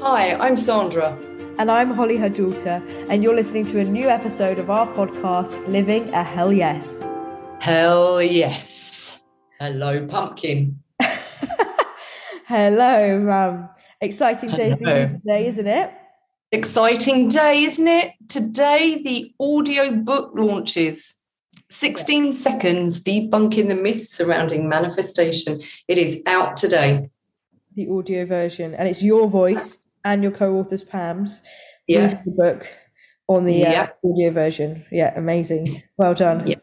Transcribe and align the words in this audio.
Hi, 0.00 0.34
I'm 0.34 0.56
Sandra. 0.56 1.18
And 1.58 1.70
I'm 1.70 1.90
Holly, 1.90 2.16
her 2.16 2.28
daughter, 2.28 2.82
and 3.08 3.22
you're 3.22 3.34
listening 3.34 3.64
to 3.66 3.80
a 3.80 3.84
new 3.84 4.08
episode 4.08 4.58
of 4.58 4.70
our 4.70 4.86
podcast, 4.86 5.66
Living 5.68 6.08
a 6.14 6.22
Hell 6.22 6.52
Yes. 6.52 7.06
Hell 7.60 8.22
yes. 8.22 9.20
Hello, 9.58 10.06
pumpkin. 10.06 10.80
Hello, 12.46 13.18
Mum. 13.18 13.68
Exciting 14.00 14.50
day 14.50 14.74
for 14.74 14.84
you 14.84 15.18
today, 15.18 15.46
isn't 15.48 15.66
it? 15.66 15.92
Exciting 16.52 17.28
day, 17.28 17.64
isn't 17.64 17.88
it? 17.88 18.12
Today, 18.28 19.02
the 19.02 19.34
audio 19.38 19.90
book 19.92 20.32
launches. 20.34 21.14
16 21.70 22.32
seconds 22.32 23.02
debunking 23.02 23.68
the 23.68 23.74
myths 23.74 24.14
surrounding 24.14 24.68
manifestation. 24.68 25.60
It 25.86 25.98
is 25.98 26.22
out 26.26 26.56
today. 26.56 27.10
The 27.78 27.88
audio 27.88 28.24
version, 28.24 28.74
and 28.74 28.88
it's 28.88 29.04
your 29.04 29.28
voice 29.28 29.78
and 30.04 30.20
your 30.20 30.32
co-author's 30.32 30.82
Pam's 30.82 31.40
yeah. 31.86 32.20
the 32.24 32.32
book 32.32 32.66
on 33.28 33.44
the 33.44 33.64
uh, 33.64 33.70
yeah. 33.70 33.82
uh, 33.82 34.08
audio 34.08 34.32
version. 34.32 34.84
Yeah, 34.90 35.16
amazing. 35.16 35.68
Well 35.96 36.12
done. 36.12 36.44
Yeah. 36.44 36.56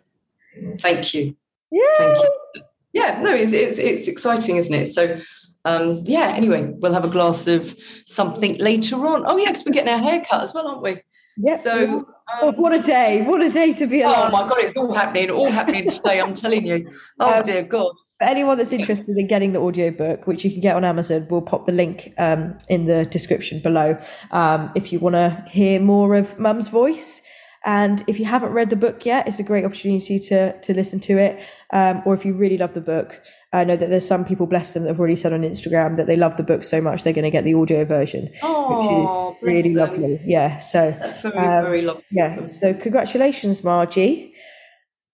Thank 0.80 1.14
you. 1.14 1.38
Yeah. 1.72 1.84
Thank 1.98 2.18
you. 2.18 2.64
Yeah, 2.92 3.22
no, 3.22 3.34
it's, 3.34 3.54
it's, 3.54 3.80
it's 3.80 4.10
exciting, 4.10 4.58
isn't 4.58 4.74
it? 4.74 4.88
So, 4.88 5.18
um, 5.64 6.04
yeah, 6.06 6.34
anyway, 6.36 6.74
we'll 6.80 6.94
have 6.94 7.06
a 7.06 7.10
glass 7.10 7.48
of 7.48 7.78
something 8.06 8.58
later 8.58 8.98
on. 9.08 9.24
Oh, 9.26 9.38
yes, 9.38 9.66
we're 9.66 9.72
getting 9.72 9.94
our 9.94 10.00
hair 10.00 10.22
cut 10.30 10.44
as 10.44 10.54
well, 10.54 10.68
aren't 10.68 10.82
we? 10.82 11.02
Yeah. 11.38 11.56
So, 11.56 11.82
um, 11.82 12.06
oh, 12.42 12.52
what 12.52 12.74
a 12.74 12.82
day. 12.82 13.24
What 13.24 13.42
a 13.42 13.50
day 13.50 13.72
to 13.72 13.88
be 13.88 14.02
alive. 14.02 14.32
Oh, 14.34 14.44
my 14.44 14.50
God, 14.50 14.60
it's 14.60 14.76
all 14.76 14.94
happening, 14.94 15.30
all 15.30 15.50
happening 15.50 15.90
today, 15.90 16.20
I'm 16.20 16.34
telling 16.34 16.66
you. 16.66 16.92
Oh, 17.22 17.38
um, 17.38 17.44
dear 17.44 17.64
God. 17.64 17.96
For 18.20 18.24
anyone 18.28 18.58
that's 18.58 18.72
interested 18.72 19.18
in 19.18 19.28
getting 19.28 19.52
the 19.52 19.60
audiobook, 19.60 20.26
which 20.26 20.46
you 20.46 20.52
can 20.52 20.62
get 20.62 20.78
on 20.78 20.86
Amazon, 20.86 21.28
we'll 21.30 21.42
pop 21.42 21.66
the 21.66 21.74
link 21.74 22.14
um, 22.18 22.58
in 22.70 22.86
the 22.86 23.06
description 23.06 23.60
below. 23.60 23.98
Um, 24.32 24.72
if 24.74 24.94
you 24.94 25.00
want 25.00 25.16
to 25.16 25.44
hear 25.50 25.82
more 25.82 26.16
of 26.16 26.40
Mum's 26.40 26.70
voice, 26.70 27.22
and 27.66 28.06
if 28.08 28.18
you 28.18 28.26
haven't 28.26 28.54
read 28.54 28.70
the 28.70 28.78
book 28.78 29.06
yet, 29.06 29.28
it's 29.28 29.40
a 29.40 29.44
great 29.44 29.66
opportunity 29.66 30.20
to 30.20 30.58
to 30.62 30.74
listen 30.74 31.00
to 31.02 31.18
it. 31.18 31.44
Um, 31.74 32.04
or 32.06 32.14
if 32.14 32.24
you 32.24 32.34
really 32.34 32.58
love 32.58 32.74
the 32.74 32.80
book, 32.80 33.22
I 33.52 33.64
know 33.64 33.76
that 33.76 33.90
there's 33.90 34.08
some 34.08 34.24
people, 34.24 34.46
bless 34.46 34.74
them, 34.74 34.84
that 34.84 34.90
have 34.90 35.00
already 35.00 35.16
said 35.16 35.34
on 35.34 35.42
Instagram 35.42 35.96
that 35.96 36.08
they 36.08 36.16
love 36.16 36.38
the 36.38 36.44
book 36.44 36.64
so 36.64 36.80
much 36.82 37.04
they're 37.04 37.12
going 37.14 37.24
to 37.24 37.32
get 37.32 37.44
the 37.44 37.56
audio 37.56 37.84
version, 37.86 38.32
oh, 38.44 39.36
which 39.42 39.50
is 39.50 39.54
really 39.54 39.74
them. 39.74 39.90
lovely. 39.90 40.22
Yeah, 40.26 40.60
so 40.60 40.92
very, 41.22 41.38
um, 41.38 41.64
very 41.64 41.82
lovely. 41.82 42.04
Yeah, 42.12 42.42
so 42.42 42.74
congratulations, 42.74 43.64
Margie. 43.64 44.35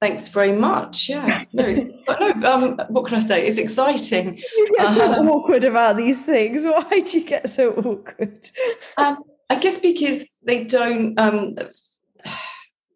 Thanks 0.01 0.29
very 0.29 0.51
much. 0.51 1.09
Yeah. 1.09 1.45
No, 1.53 1.73
no 2.35 2.51
um, 2.51 2.81
what 2.89 3.05
can 3.05 3.17
I 3.17 3.19
say? 3.19 3.45
It's 3.45 3.59
exciting. 3.59 4.41
You 4.57 4.75
get 4.77 4.87
so 4.87 5.13
uh, 5.13 5.23
awkward 5.29 5.63
about 5.63 5.97
these 5.97 6.25
things. 6.25 6.63
Why 6.65 7.01
do 7.01 7.19
you 7.19 7.23
get 7.25 7.47
so 7.49 7.71
awkward? 7.73 8.49
Um, 8.97 9.23
I 9.49 9.55
guess 9.55 9.77
because 9.77 10.23
they 10.43 10.63
don't. 10.63 11.19
Um, 11.19 11.55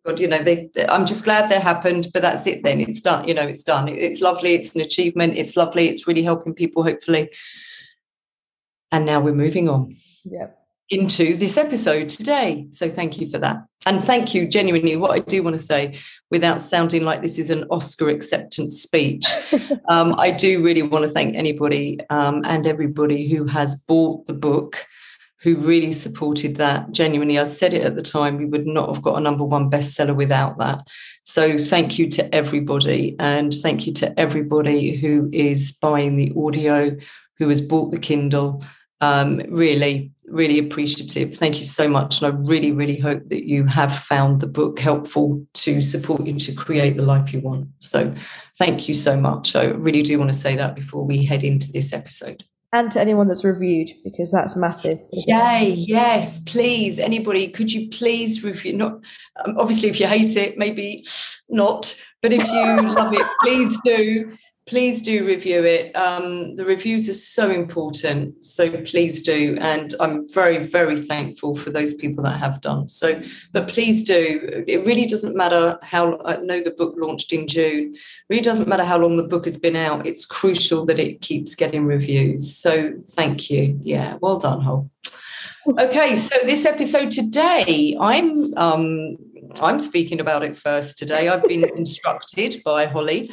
God, 0.03 0.19
you 0.19 0.27
know, 0.27 0.41
they. 0.41 0.71
I'm 0.89 1.05
just 1.05 1.25
glad 1.25 1.49
they 1.49 1.59
happened, 1.59 2.07
but 2.11 2.23
that's 2.23 2.47
it. 2.47 2.63
Then 2.63 2.81
it's 2.81 3.01
done. 3.01 3.27
You 3.27 3.35
know, 3.35 3.47
it's 3.47 3.63
done. 3.63 3.87
It's 3.87 4.21
lovely. 4.21 4.55
It's 4.55 4.75
an 4.75 4.81
achievement. 4.81 5.37
It's 5.37 5.55
lovely. 5.55 5.87
It's 5.87 6.07
really 6.07 6.23
helping 6.23 6.55
people, 6.55 6.81
hopefully. 6.81 7.29
And 8.91 9.05
now 9.05 9.19
we're 9.21 9.35
moving 9.35 9.69
on. 9.69 9.95
Yeah 10.23 10.47
into 10.89 11.35
this 11.35 11.57
episode 11.57 12.09
today. 12.09 12.67
So 12.71 12.89
thank 12.89 13.19
you 13.19 13.29
for 13.29 13.39
that. 13.39 13.57
And 13.87 14.03
thank 14.03 14.33
you, 14.33 14.47
genuinely. 14.47 14.95
What 14.95 15.11
I 15.11 15.19
do 15.19 15.43
want 15.43 15.55
to 15.55 15.61
say, 15.63 15.97
without 16.31 16.61
sounding 16.61 17.03
like 17.03 17.21
this 17.21 17.37
is 17.37 17.49
an 17.49 17.65
Oscar 17.69 18.09
acceptance 18.09 18.81
speech, 18.81 19.25
um, 19.89 20.15
I 20.17 20.31
do 20.31 20.63
really 20.63 20.81
want 20.81 21.05
to 21.05 21.11
thank 21.11 21.35
anybody 21.35 21.99
um, 22.09 22.41
and 22.45 22.65
everybody 22.65 23.27
who 23.27 23.45
has 23.45 23.75
bought 23.75 24.25
the 24.25 24.33
book, 24.33 24.85
who 25.39 25.57
really 25.57 25.91
supported 25.91 26.55
that. 26.57 26.91
Genuinely, 26.91 27.37
I 27.37 27.43
said 27.43 27.73
it 27.73 27.83
at 27.83 27.95
the 27.95 28.01
time, 28.01 28.37
we 28.37 28.45
would 28.45 28.65
not 28.65 28.89
have 28.89 29.03
got 29.03 29.17
a 29.17 29.21
number 29.21 29.43
one 29.43 29.69
bestseller 29.69 30.15
without 30.15 30.57
that. 30.57 30.87
So 31.23 31.59
thank 31.59 31.99
you 31.99 32.09
to 32.09 32.33
everybody. 32.33 33.15
And 33.19 33.53
thank 33.53 33.85
you 33.85 33.93
to 33.93 34.19
everybody 34.19 34.95
who 34.95 35.29
is 35.31 35.77
buying 35.79 36.15
the 36.15 36.33
audio, 36.35 36.95
who 37.37 37.49
has 37.49 37.61
bought 37.61 37.91
the 37.91 37.99
Kindle. 37.99 38.63
Um, 39.01 39.41
really, 39.49 40.11
really 40.27 40.57
appreciative. 40.59 41.35
Thank 41.35 41.59
you 41.59 41.65
so 41.65 41.87
much. 41.87 42.21
And 42.21 42.33
I 42.33 42.37
really, 42.37 42.71
really 42.71 42.97
hope 42.97 43.27
that 43.29 43.45
you 43.47 43.65
have 43.65 43.95
found 43.95 44.41
the 44.41 44.47
book 44.47 44.79
helpful 44.79 45.45
to 45.55 45.81
support 45.81 46.25
you 46.25 46.39
to 46.39 46.53
create 46.53 46.95
the 46.95 47.03
life 47.03 47.33
you 47.33 47.41
want. 47.41 47.67
So 47.79 48.13
thank 48.57 48.87
you 48.87 48.93
so 48.93 49.17
much. 49.17 49.55
I 49.55 49.65
really 49.65 50.01
do 50.01 50.17
want 50.17 50.31
to 50.31 50.37
say 50.37 50.55
that 50.55 50.75
before 50.75 51.05
we 51.05 51.23
head 51.23 51.43
into 51.43 51.71
this 51.71 51.93
episode. 51.93 52.43
And 52.73 52.91
to 52.91 52.99
anyone 52.99 53.29
that's 53.29 53.45
reviewed, 53.45 53.91
because 54.03 54.31
that's 54.31 54.55
massive. 54.55 54.99
Yay, 55.11 55.71
it? 55.71 55.79
yes, 55.79 56.39
please. 56.39 56.99
Anybody, 56.99 57.47
could 57.47 57.71
you 57.71 57.89
please 57.89 58.43
review? 58.43 58.73
Not 58.73 58.99
um, 59.45 59.57
obviously, 59.57 59.87
if 59.87 59.99
you 59.99 60.07
hate 60.07 60.35
it, 60.35 60.57
maybe 60.57 61.05
not. 61.47 61.95
But 62.21 62.33
if 62.33 62.45
you 62.45 62.93
love 62.93 63.13
it, 63.13 63.25
please 63.41 63.77
do 63.85 64.35
please 64.67 65.03
do 65.03 65.25
review 65.25 65.63
it. 65.63 65.95
Um, 65.95 66.55
the 66.55 66.65
reviews 66.65 67.07
are 67.07 67.13
so 67.13 67.51
important. 67.51 68.43
So 68.43 68.71
please 68.81 69.21
do. 69.21 69.57
And 69.61 69.93
I'm 69.99 70.27
very, 70.27 70.65
very 70.65 71.05
thankful 71.05 71.55
for 71.55 71.69
those 71.69 71.93
people 71.93 72.23
that 72.23 72.39
have 72.39 72.61
done. 72.61 72.89
So, 72.89 73.21
but 73.51 73.67
please 73.67 74.03
do. 74.03 74.63
It 74.67 74.85
really 74.85 75.05
doesn't 75.05 75.35
matter 75.35 75.77
how, 75.83 76.19
I 76.25 76.37
know 76.37 76.63
the 76.63 76.71
book 76.71 76.95
launched 76.97 77.31
in 77.31 77.47
June. 77.47 77.93
It 77.93 77.99
really 78.29 78.41
doesn't 78.41 78.67
matter 78.67 78.83
how 78.83 78.97
long 78.97 79.17
the 79.17 79.23
book 79.23 79.45
has 79.45 79.57
been 79.57 79.75
out. 79.75 80.07
It's 80.07 80.25
crucial 80.25 80.83
that 80.85 80.99
it 80.99 81.21
keeps 81.21 81.53
getting 81.53 81.85
reviews. 81.85 82.57
So 82.57 82.93
thank 83.09 83.51
you. 83.51 83.79
Yeah, 83.81 84.17
well 84.19 84.39
done, 84.39 84.61
Hol. 84.61 84.89
Okay, 85.79 86.15
so 86.15 86.35
this 86.43 86.63
episode 86.63 87.09
today, 87.09 87.97
I'm 87.99 88.55
um, 88.55 89.17
I'm 89.59 89.79
speaking 89.79 90.19
about 90.19 90.43
it 90.43 90.55
first 90.55 90.99
today. 90.99 91.27
I've 91.27 91.43
been 91.43 91.65
instructed 91.75 92.61
by 92.63 92.85
Holly. 92.85 93.31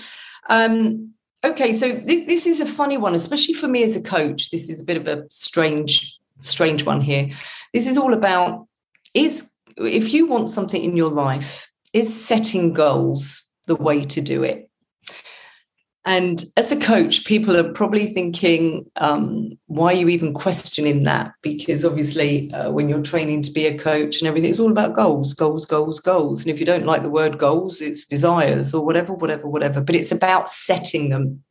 Um, 0.49 1.13
Okay, 1.45 1.73
so 1.73 1.93
this, 1.93 2.27
this 2.27 2.47
is 2.47 2.61
a 2.61 2.67
funny 2.67 2.97
one, 2.97 3.15
especially 3.15 3.55
for 3.55 3.67
me 3.67 3.83
as 3.83 3.97
a 3.97 4.03
coach. 4.03 4.51
This 4.51 4.71
is 4.71 4.81
a 4.81 4.85
bit 4.85 4.97
of 4.97 5.07
a 5.07 5.25
strange, 5.29 6.19
strange 6.41 6.87
one 6.87 7.01
here. 7.01 7.31
This 7.73 7.87
is 7.87 7.99
all 7.99 8.15
about 8.15 8.69
is 9.15 9.51
if 9.77 10.13
you 10.13 10.27
want 10.27 10.49
something 10.49 10.83
in 10.83 10.97
your 10.97 11.11
life, 11.11 11.71
is 11.93 12.15
setting 12.15 12.73
goals 12.73 13.51
the 13.67 13.77
way 13.77 14.05
to 14.05 14.21
do 14.21 14.45
it? 14.45 14.71
And 16.05 16.45
as 16.57 16.73
a 16.73 16.81
coach, 16.81 17.25
people 17.25 17.57
are 17.57 17.73
probably 17.73 18.07
thinking, 18.07 18.91
um, 18.97 19.57
why 19.67 19.93
are 19.93 19.97
you 19.97 20.09
even 20.09 20.35
questioning 20.35 21.05
that? 21.05 21.33
Because 21.43 21.85
obviously, 21.85 22.53
uh, 22.53 22.73
when 22.73 22.89
you're 22.89 23.03
training 23.03 23.43
to 23.43 23.53
be 23.53 23.67
a 23.67 23.79
coach 23.79 24.19
and 24.19 24.27
everything, 24.27 24.51
it's 24.51 24.59
all 24.59 24.73
about 24.73 24.97
goals, 24.97 25.33
goals, 25.33 25.65
goals, 25.65 26.01
goals. 26.01 26.43
And 26.43 26.51
if 26.51 26.59
you 26.59 26.67
don't 26.67 26.87
like 26.87 27.03
the 27.03 27.11
word 27.11 27.39
goals, 27.39 27.81
it's 27.81 28.05
desires 28.05 28.75
or 28.75 28.85
whatever, 28.85 29.13
whatever, 29.13 29.47
whatever. 29.47 29.81
But 29.81 29.95
it's 29.95 30.11
about 30.11 30.51
setting 30.51 31.11
them. 31.11 31.45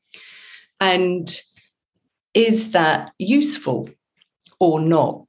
And 0.81 1.29
is 2.33 2.73
that 2.73 3.11
useful 3.19 3.89
or 4.59 4.81
not? 4.81 5.25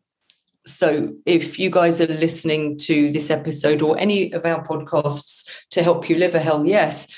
So, 0.65 1.12
if 1.27 1.59
you 1.59 1.71
guys 1.71 2.00
are 2.00 2.06
listening 2.06 2.78
to 2.78 3.11
this 3.12 3.31
episode 3.31 3.82
or 3.82 3.99
any 3.99 4.32
of 4.32 4.47
our 4.47 4.65
podcasts 4.65 5.49
to 5.71 5.82
help 5.82 6.09
you 6.09 6.16
live 6.16 6.37
a 6.37 6.38
hell 6.38 6.65
yes, 6.65 7.12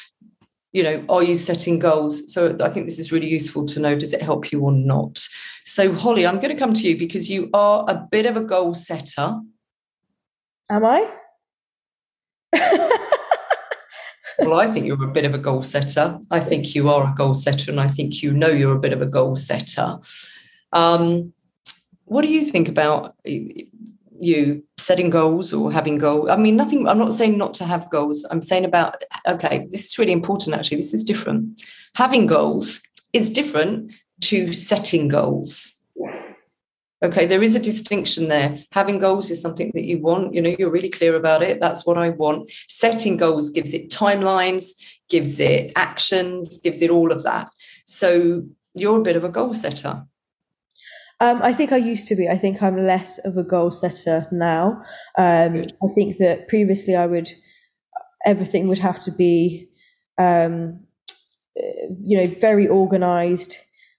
you 0.74 0.82
know, 0.82 1.04
are 1.08 1.22
you 1.22 1.36
setting 1.36 1.78
goals? 1.78 2.32
So 2.34 2.56
I 2.60 2.68
think 2.68 2.86
this 2.86 2.98
is 2.98 3.12
really 3.12 3.28
useful 3.28 3.64
to 3.66 3.78
know. 3.78 3.94
Does 3.94 4.12
it 4.12 4.20
help 4.20 4.50
you 4.50 4.60
or 4.60 4.72
not? 4.72 5.20
So, 5.64 5.94
Holly, 5.94 6.26
I'm 6.26 6.40
going 6.40 6.50
to 6.50 6.58
come 6.58 6.74
to 6.74 6.88
you 6.88 6.98
because 6.98 7.30
you 7.30 7.48
are 7.54 7.84
a 7.88 7.94
bit 8.10 8.26
of 8.26 8.36
a 8.36 8.42
goal 8.42 8.74
setter. 8.74 9.40
Am 10.68 10.84
I? 10.84 11.10
well, 14.40 14.58
I 14.58 14.66
think 14.66 14.86
you're 14.86 15.02
a 15.02 15.12
bit 15.12 15.24
of 15.24 15.32
a 15.32 15.38
goal 15.38 15.62
setter. 15.62 16.18
I 16.32 16.40
think 16.40 16.74
you 16.74 16.90
are 16.90 17.12
a 17.12 17.14
goal 17.16 17.34
setter, 17.34 17.70
and 17.70 17.80
I 17.80 17.86
think 17.86 18.20
you 18.20 18.32
know 18.32 18.48
you're 18.48 18.76
a 18.76 18.80
bit 18.80 18.92
of 18.92 19.00
a 19.00 19.06
goal 19.06 19.36
setter. 19.36 19.98
Um, 20.72 21.32
what 22.04 22.22
do 22.22 22.28
you 22.28 22.44
think 22.44 22.68
about 22.68 23.14
you 24.20 24.62
setting 24.78 25.10
goals 25.10 25.52
or 25.52 25.72
having 25.72 25.98
goals. 25.98 26.30
I 26.30 26.36
mean, 26.36 26.56
nothing, 26.56 26.86
I'm 26.86 26.98
not 26.98 27.14
saying 27.14 27.38
not 27.38 27.54
to 27.54 27.64
have 27.64 27.90
goals. 27.90 28.24
I'm 28.30 28.42
saying 28.42 28.64
about, 28.64 29.02
okay, 29.26 29.68
this 29.70 29.86
is 29.86 29.98
really 29.98 30.12
important 30.12 30.56
actually. 30.56 30.78
This 30.78 30.94
is 30.94 31.04
different. 31.04 31.62
Having 31.94 32.26
goals 32.26 32.80
is 33.12 33.30
different 33.30 33.92
to 34.22 34.52
setting 34.52 35.08
goals. 35.08 35.80
Okay, 37.02 37.26
there 37.26 37.42
is 37.42 37.54
a 37.54 37.60
distinction 37.60 38.28
there. 38.28 38.64
Having 38.72 39.00
goals 39.00 39.30
is 39.30 39.40
something 39.40 39.70
that 39.74 39.84
you 39.84 39.98
want, 39.98 40.32
you 40.32 40.40
know, 40.40 40.54
you're 40.58 40.70
really 40.70 40.88
clear 40.88 41.16
about 41.16 41.42
it. 41.42 41.60
That's 41.60 41.84
what 41.84 41.98
I 41.98 42.10
want. 42.10 42.50
Setting 42.68 43.18
goals 43.18 43.50
gives 43.50 43.74
it 43.74 43.90
timelines, 43.90 44.70
gives 45.10 45.38
it 45.38 45.72
actions, 45.76 46.58
gives 46.60 46.80
it 46.80 46.90
all 46.90 47.12
of 47.12 47.22
that. 47.24 47.48
So 47.84 48.44
you're 48.74 49.00
a 49.00 49.02
bit 49.02 49.16
of 49.16 49.24
a 49.24 49.28
goal 49.28 49.52
setter. 49.52 50.06
Um, 51.24 51.40
I 51.42 51.54
think 51.54 51.72
I 51.72 51.78
used 51.78 52.06
to 52.08 52.16
be. 52.16 52.28
I 52.28 52.36
think 52.36 52.62
I'm 52.62 52.86
less 52.86 53.18
of 53.18 53.38
a 53.38 53.42
goal 53.42 53.70
setter 53.70 54.28
now. 54.30 54.82
Um, 55.16 55.64
I 55.82 55.88
think 55.94 56.18
that 56.18 56.48
previously 56.48 56.94
I 56.94 57.06
would, 57.06 57.30
everything 58.26 58.68
would 58.68 58.78
have 58.88 59.00
to 59.04 59.10
be, 59.10 59.70
um, 60.18 60.80
you 62.10 62.18
know, 62.18 62.26
very 62.26 62.66
organized, 62.68 63.56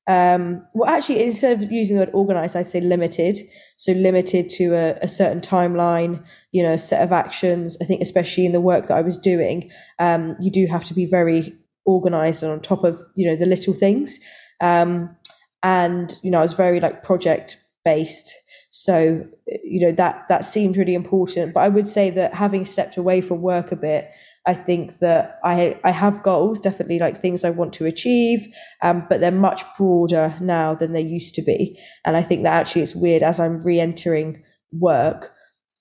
Um, 0.07 0.68
well, 0.75 0.89
actually, 0.89 1.24
instead 1.24 1.63
of 1.63 1.72
using 1.72 1.98
the 1.98 2.06
word 2.06 2.13
organized, 2.13 2.56
I'd 2.56 2.68
say 2.68 2.81
limited. 2.81 3.39
So 3.78 3.92
limited 3.94 4.50
to 4.51 4.66
a, 4.75 4.86
a, 5.01 5.10
certain 5.10 5.42
timeline, 5.42 6.24
you 6.51 6.62
know, 6.62 6.74
a 6.74 6.80
set 6.80 7.01
of 7.01 7.12
actions. 7.12 7.75
I 7.81 7.86
think, 7.86 8.01
especially 8.01 8.45
in 8.45 8.51
the 8.51 8.62
work 8.62 8.86
that 8.88 8.98
I 8.98 9.01
was 9.01 9.18
doing, 9.18 9.71
um, 9.98 10.36
you 10.39 10.51
do 10.51 10.68
have 10.68 10.86
to 10.86 10.94
be 10.94 11.06
very 11.06 11.56
organized 11.86 12.44
and 12.44 12.51
on 12.51 12.62
top 12.62 12.83
of, 12.83 13.01
you 13.16 13.28
know, 13.28 13.36
the 13.36 13.48
little 13.48 13.74
things. 13.74 14.19
Um, 14.62 15.16
and, 15.65 16.15
you 16.21 16.29
know, 16.29 16.38
I 16.38 16.44
was 16.44 16.53
very 16.53 16.79
like 16.79 17.03
project 17.03 17.57
based. 17.83 18.35
So, 18.69 19.25
you 19.63 19.88
know, 19.88 19.94
that, 19.94 20.25
that 20.29 20.45
seemed 20.45 20.77
really 20.77 20.94
important. 20.94 21.56
But 21.56 21.62
I 21.62 21.69
would 21.69 21.88
say 21.88 22.12
that 22.12 22.35
having 22.35 22.65
stepped 22.65 22.97
away 22.97 23.19
from 23.21 23.41
work 23.41 23.71
a 23.71 23.75
bit, 23.75 24.12
I 24.45 24.53
think 24.53 25.00
that 25.00 25.39
I 25.44 25.79
I 25.83 25.89
have 25.89 26.21
goals, 26.21 26.59
definitely 26.59 27.00
like 27.00 27.17
things 27.19 27.44
I 27.44 27.50
want 27.50 27.73
to 27.75 27.85
achieve, 27.85 28.47
um, 28.83 29.07
but 29.09 29.19
they're 29.19 29.31
much 29.31 29.63
broader 29.75 30.35
now 30.39 30.75
than 30.75 30.94
they 30.94 31.01
used 31.01 31.33
to 31.35 31.41
be. 31.41 31.79
And 32.06 32.15
I 32.15 32.21
think 32.21 32.44
that 32.44 32.53
actually 32.53 32.83
it's 32.83 32.94
weird 32.94 33.23
as 33.23 33.39
I'm 33.39 33.63
re-entering 33.63 34.44
work. 34.71 35.33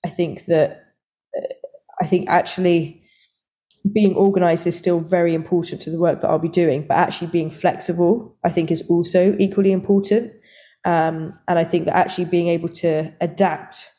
I 0.03 0.09
think 0.09 0.45
that 0.45 0.81
uh, 1.37 1.53
I 2.01 2.07
think 2.07 2.27
actually 2.27 3.04
being 3.93 4.15
organized 4.15 4.65
is 4.65 4.77
still 4.77 4.99
very 4.99 5.33
important 5.33 5.81
to 5.81 5.89
the 5.89 5.99
work 5.99 6.21
that 6.21 6.29
I'll 6.29 6.39
be 6.39 6.49
doing, 6.49 6.85
but 6.87 6.97
actually 6.97 7.27
being 7.27 7.51
flexible, 7.51 8.35
I 8.43 8.49
think, 8.49 8.71
is 8.71 8.87
also 8.89 9.35
equally 9.39 9.71
important. 9.71 10.33
Um, 10.85 11.37
and 11.47 11.59
I 11.59 11.63
think 11.63 11.85
that 11.85 11.95
actually 11.95 12.25
being 12.25 12.47
able 12.47 12.69
to 12.69 13.13
adapt 13.21 13.89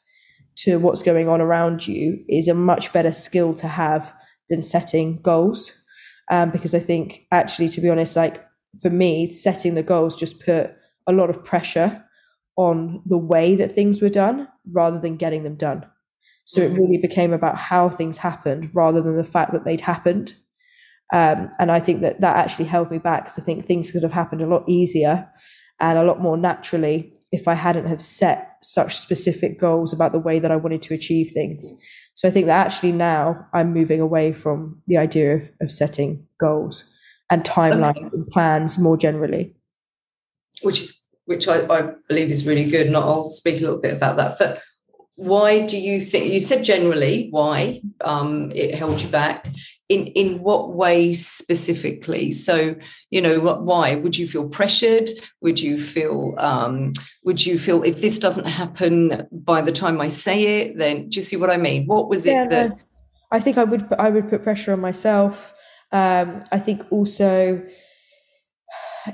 to 0.59 0.79
what's 0.79 1.03
going 1.03 1.29
on 1.29 1.41
around 1.41 1.87
you 1.87 2.25
is 2.29 2.49
a 2.49 2.55
much 2.55 2.93
better 2.93 3.13
skill 3.13 3.55
to 3.55 3.69
have 3.69 4.15
than 4.49 4.63
setting 4.63 5.21
goals. 5.21 5.73
Um, 6.31 6.51
because 6.51 6.75
I 6.75 6.81
think 6.81 7.27
actually, 7.31 7.69
to 7.71 7.81
be 7.81 7.91
honest, 7.91 8.17
like 8.17 8.45
for 8.83 8.91
me, 8.91 9.31
setting 9.33 9.75
the 9.75 9.83
goals 9.83 10.17
just 10.17 10.45
put 10.45 10.75
a 11.07 11.13
lot 11.13 11.31
of 11.31 11.45
pressure 11.45 12.05
on 12.57 13.03
the 13.07 13.19
way 13.19 13.55
that 13.55 13.71
things 13.71 14.01
were 14.03 14.09
done 14.09 14.49
rather 14.73 14.99
than 14.99 15.17
getting 15.17 15.45
them 15.45 15.55
done. 15.55 15.87
So 16.47 16.63
it 16.63 16.73
mm. 16.73 16.79
really 16.79 16.97
became 16.97 17.33
about 17.33 17.59
how 17.59 17.89
things 17.89 18.19
happened 18.19 18.71
rather 18.73 19.03
than 19.03 19.17
the 19.17 19.25
fact 19.25 19.53
that 19.53 19.65
they'd 19.65 19.83
happened. 19.83 20.35
Um, 21.13 21.51
and 21.59 21.71
I 21.71 21.81
think 21.81 22.01
that 22.03 22.21
that 22.21 22.37
actually 22.37 22.67
held 22.67 22.91
me 22.91 22.99
back 22.99 23.25
because 23.25 23.39
I 23.39 23.43
think 23.43 23.65
things 23.65 23.91
could 23.91 24.03
have 24.03 24.13
happened 24.13 24.43
a 24.43 24.47
lot 24.47 24.65
easier 24.69 25.29
and 25.79 25.99
a 25.99 26.05
lot 26.05 26.21
more 26.21 26.37
naturally 26.37 27.13
if 27.33 27.49
I 27.49 27.55
hadn't 27.55 27.87
have 27.87 28.01
set 28.01 28.57
such 28.63 28.97
specific 28.97 29.59
goals 29.59 29.93
about 29.93 30.13
the 30.13 30.19
way 30.19 30.39
that 30.39 30.51
I 30.51 30.57
wanted 30.57 30.83
to 30.83 30.95
achieve 30.95 31.33
things. 31.33 31.71
So 32.15 32.27
I 32.29 32.31
think 32.31 32.47
that 32.47 32.65
actually 32.65 32.93
now 32.93 33.47
I'm 33.53 33.75
moving 33.75 34.01
away 34.01 34.33
from 34.33 34.81
the 34.87 34.97
idea 34.97 35.35
of, 35.35 35.51
of 35.61 35.71
setting 35.71 36.27
goals 36.39 36.85
and 37.29 37.45
timelines 37.45 38.13
and 38.13 38.27
plans 38.29 38.79
more 38.79 38.97
generally. 38.97 39.55
Which 40.63 40.81
is 40.81 41.03
which 41.27 41.49
I, 41.49 41.67
I 41.67 41.93
believe 42.09 42.31
is 42.31 42.47
really 42.47 42.71
good. 42.71 42.87
And 42.87 42.97
I'll 42.97 43.29
speak 43.29 43.59
a 43.59 43.65
little 43.65 43.81
bit 43.81 43.97
about 43.97 44.17
that. 44.17 44.39
But 44.39 44.63
why 45.17 45.65
do 45.65 45.79
you 45.79 46.01
think 46.01 46.33
you 46.33 46.41
said 46.41 46.63
generally 46.63 47.29
why 47.31 47.81
um, 48.03 48.53
it 48.55 48.75
held 48.75 49.01
you 49.01 49.09
back. 49.09 49.49
In 49.89 50.09
in 50.09 50.41
what 50.41 50.73
way 50.73 51.13
specifically? 51.13 52.33
So 52.33 52.75
you 53.11 53.21
know 53.23 53.39
what 53.39 53.63
why? 53.63 53.95
Would 53.95 54.19
you 54.19 54.27
feel 54.27 54.49
pressured? 54.49 55.09
Would 55.41 55.61
you 55.61 55.81
feel 55.81 56.35
um, 56.39 56.93
would 57.25 57.47
you 57.47 57.59
feel 57.59 57.83
if 57.83 58.01
this 58.01 58.19
doesn't 58.19 58.47
happen 58.47 59.27
by 59.31 59.63
the 59.63 59.73
time 59.73 60.01
i 60.01 60.09
say 60.09 60.61
it 60.61 60.79
then 60.79 61.09
do 61.09 61.21
you 61.21 61.25
see 61.25 61.37
what 61.37 61.51
i 61.51 61.57
mean? 61.57 61.87
What 61.87 62.09
was 62.09 62.27
yeah, 62.27 62.45
it 62.45 62.51
that 62.51 62.69
no, 62.71 62.79
i 63.31 63.39
think 63.39 63.59
i 63.59 63.65
would 63.65 63.87
i 63.99 64.11
would 64.11 64.29
put 64.29 64.43
pressure 64.43 64.73
on 64.73 64.81
myself. 64.81 65.55
Um, 65.93 66.45
i 66.51 66.59
think 66.59 66.85
also 66.91 67.65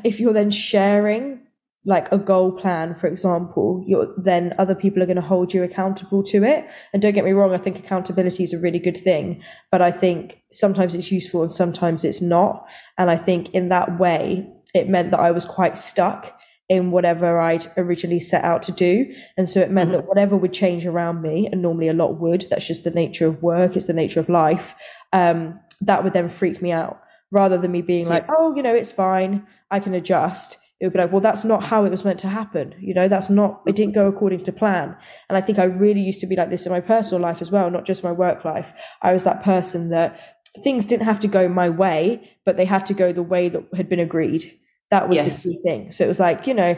if 0.04 0.19
you're 0.20 0.32
then 0.32 0.50
sharing 0.50 1.41
like 1.84 2.11
a 2.12 2.19
goal 2.19 2.52
plan, 2.52 2.94
for 2.94 3.08
example, 3.08 3.82
you're, 3.87 4.14
then 4.17 4.55
other 4.58 4.75
people 4.75 5.02
are 5.02 5.06
going 5.06 5.17
to 5.17 5.23
hold 5.23 5.52
you 5.52 5.64
accountable 5.64 6.23
to 6.23 6.44
it. 6.44 6.69
And 6.93 7.02
don't 7.02 7.12
get 7.12 7.25
me 7.25 7.32
wrong, 7.32 7.52
I 7.52 7.58
think 7.58 7.79
accountability 7.79 8.44
is 8.44 8.52
a 8.52 8.58
really 8.58 8.79
good 8.79 8.96
thing, 8.96 9.43
but 9.70 9.82
I 9.82 9.90
think 9.90 10.43
sometimes 10.52 10.94
it's 10.94 11.11
useful 11.11 11.43
and 11.43 11.52
sometimes 11.52 12.05
it's 12.05 12.23
not. 12.23 12.70
And 12.96 13.11
I 13.11 13.17
think 13.17 13.50
in 13.50 13.69
that 13.70 13.99
way, 13.99 14.49
it 14.75 14.88
meant 14.88 15.11
that 15.11 15.20
I 15.20 15.32
was 15.32 15.44
quite 15.44 15.76
stuck 15.76 16.38
in 16.69 16.93
whatever 16.93 17.40
I'd 17.40 17.67
originally 17.76 18.20
set 18.20 18.44
out 18.44 18.62
to 18.62 18.73
do. 18.73 19.12
And 19.37 19.49
so 19.49 19.61
it 19.61 19.70
meant 19.70 19.90
mm-hmm. 19.90 19.99
that 19.99 20.08
whatever 20.08 20.37
would 20.37 20.52
change 20.52 20.87
around 20.87 21.20
me, 21.20 21.49
and 21.50 21.61
normally 21.61 21.88
a 21.88 21.94
lot 21.94 22.20
would, 22.20 22.46
that's 22.49 22.67
just 22.67 22.85
the 22.85 22.90
nature 22.90 23.26
of 23.26 23.43
work, 23.43 23.76
it's 23.76 23.87
the 23.87 23.93
nature 23.93 24.20
of 24.20 24.28
life, 24.28 24.76
um, 25.12 25.58
that 25.81 26.05
would 26.05 26.12
then 26.12 26.28
freak 26.28 26.62
me 26.62 26.70
out 26.70 27.02
rather 27.32 27.58
than 27.58 27.73
me 27.73 27.82
being 27.82 28.08
like, 28.08 28.25
oh, 28.28 28.55
you 28.55 28.62
know, 28.62 28.75
it's 28.75 28.93
fine, 28.93 29.44
I 29.70 29.81
can 29.81 29.94
adjust 29.94 30.58
it 30.82 30.87
would 30.87 30.94
be 30.94 30.99
like, 30.99 31.12
well, 31.12 31.20
that's 31.20 31.44
not 31.44 31.62
how 31.62 31.84
it 31.84 31.90
was 31.90 32.05
meant 32.05 32.19
to 32.19 32.29
happen. 32.29 32.75
You 32.81 32.93
know, 32.93 33.06
that's 33.06 33.31
not, 33.31 33.62
it 33.69 33.76
didn't 33.76 33.94
go 33.94 34.08
according 34.08 34.43
to 34.43 34.52
plan. 34.52 34.96
And 35.29 35.38
I 35.38 35.40
think 35.40 35.61
I 35.61 35.64
really 35.64 36.00
used 36.00 36.20
to 36.23 36.26
be 36.26 36.34
like 36.34 36.50
this 36.50 36.67
in 36.67 36.73
my 36.73 36.81
personal 36.81 37.23
life 37.23 37.40
as 37.40 37.52
well, 37.52 37.70
not 37.70 37.84
just 37.84 38.02
my 38.02 38.11
work 38.11 38.44
life. 38.44 38.73
I 39.00 39.12
was 39.12 39.23
that 39.23 39.44
person 39.44 39.90
that 39.90 40.19
things 40.64 40.84
didn't 40.84 41.05
have 41.05 41.20
to 41.20 41.29
go 41.29 41.49
my 41.49 41.70
way, 41.70 42.37
but 42.44 42.56
they 42.56 42.64
had 42.64 42.84
to 42.87 42.94
go 42.94 43.12
the 43.12 43.23
way 43.23 43.49
that 43.49 43.64
had 43.76 43.88
been 43.88 44.00
agreed. 44.00 44.58
That 44.90 45.08
was 45.08 45.19
yes. 45.19 45.44
the 45.44 45.50
key 45.50 45.61
thing. 45.62 45.93
So 45.93 46.05
it 46.05 46.08
was 46.08 46.19
like, 46.19 46.49
you 46.49 46.55
know, 46.55 46.76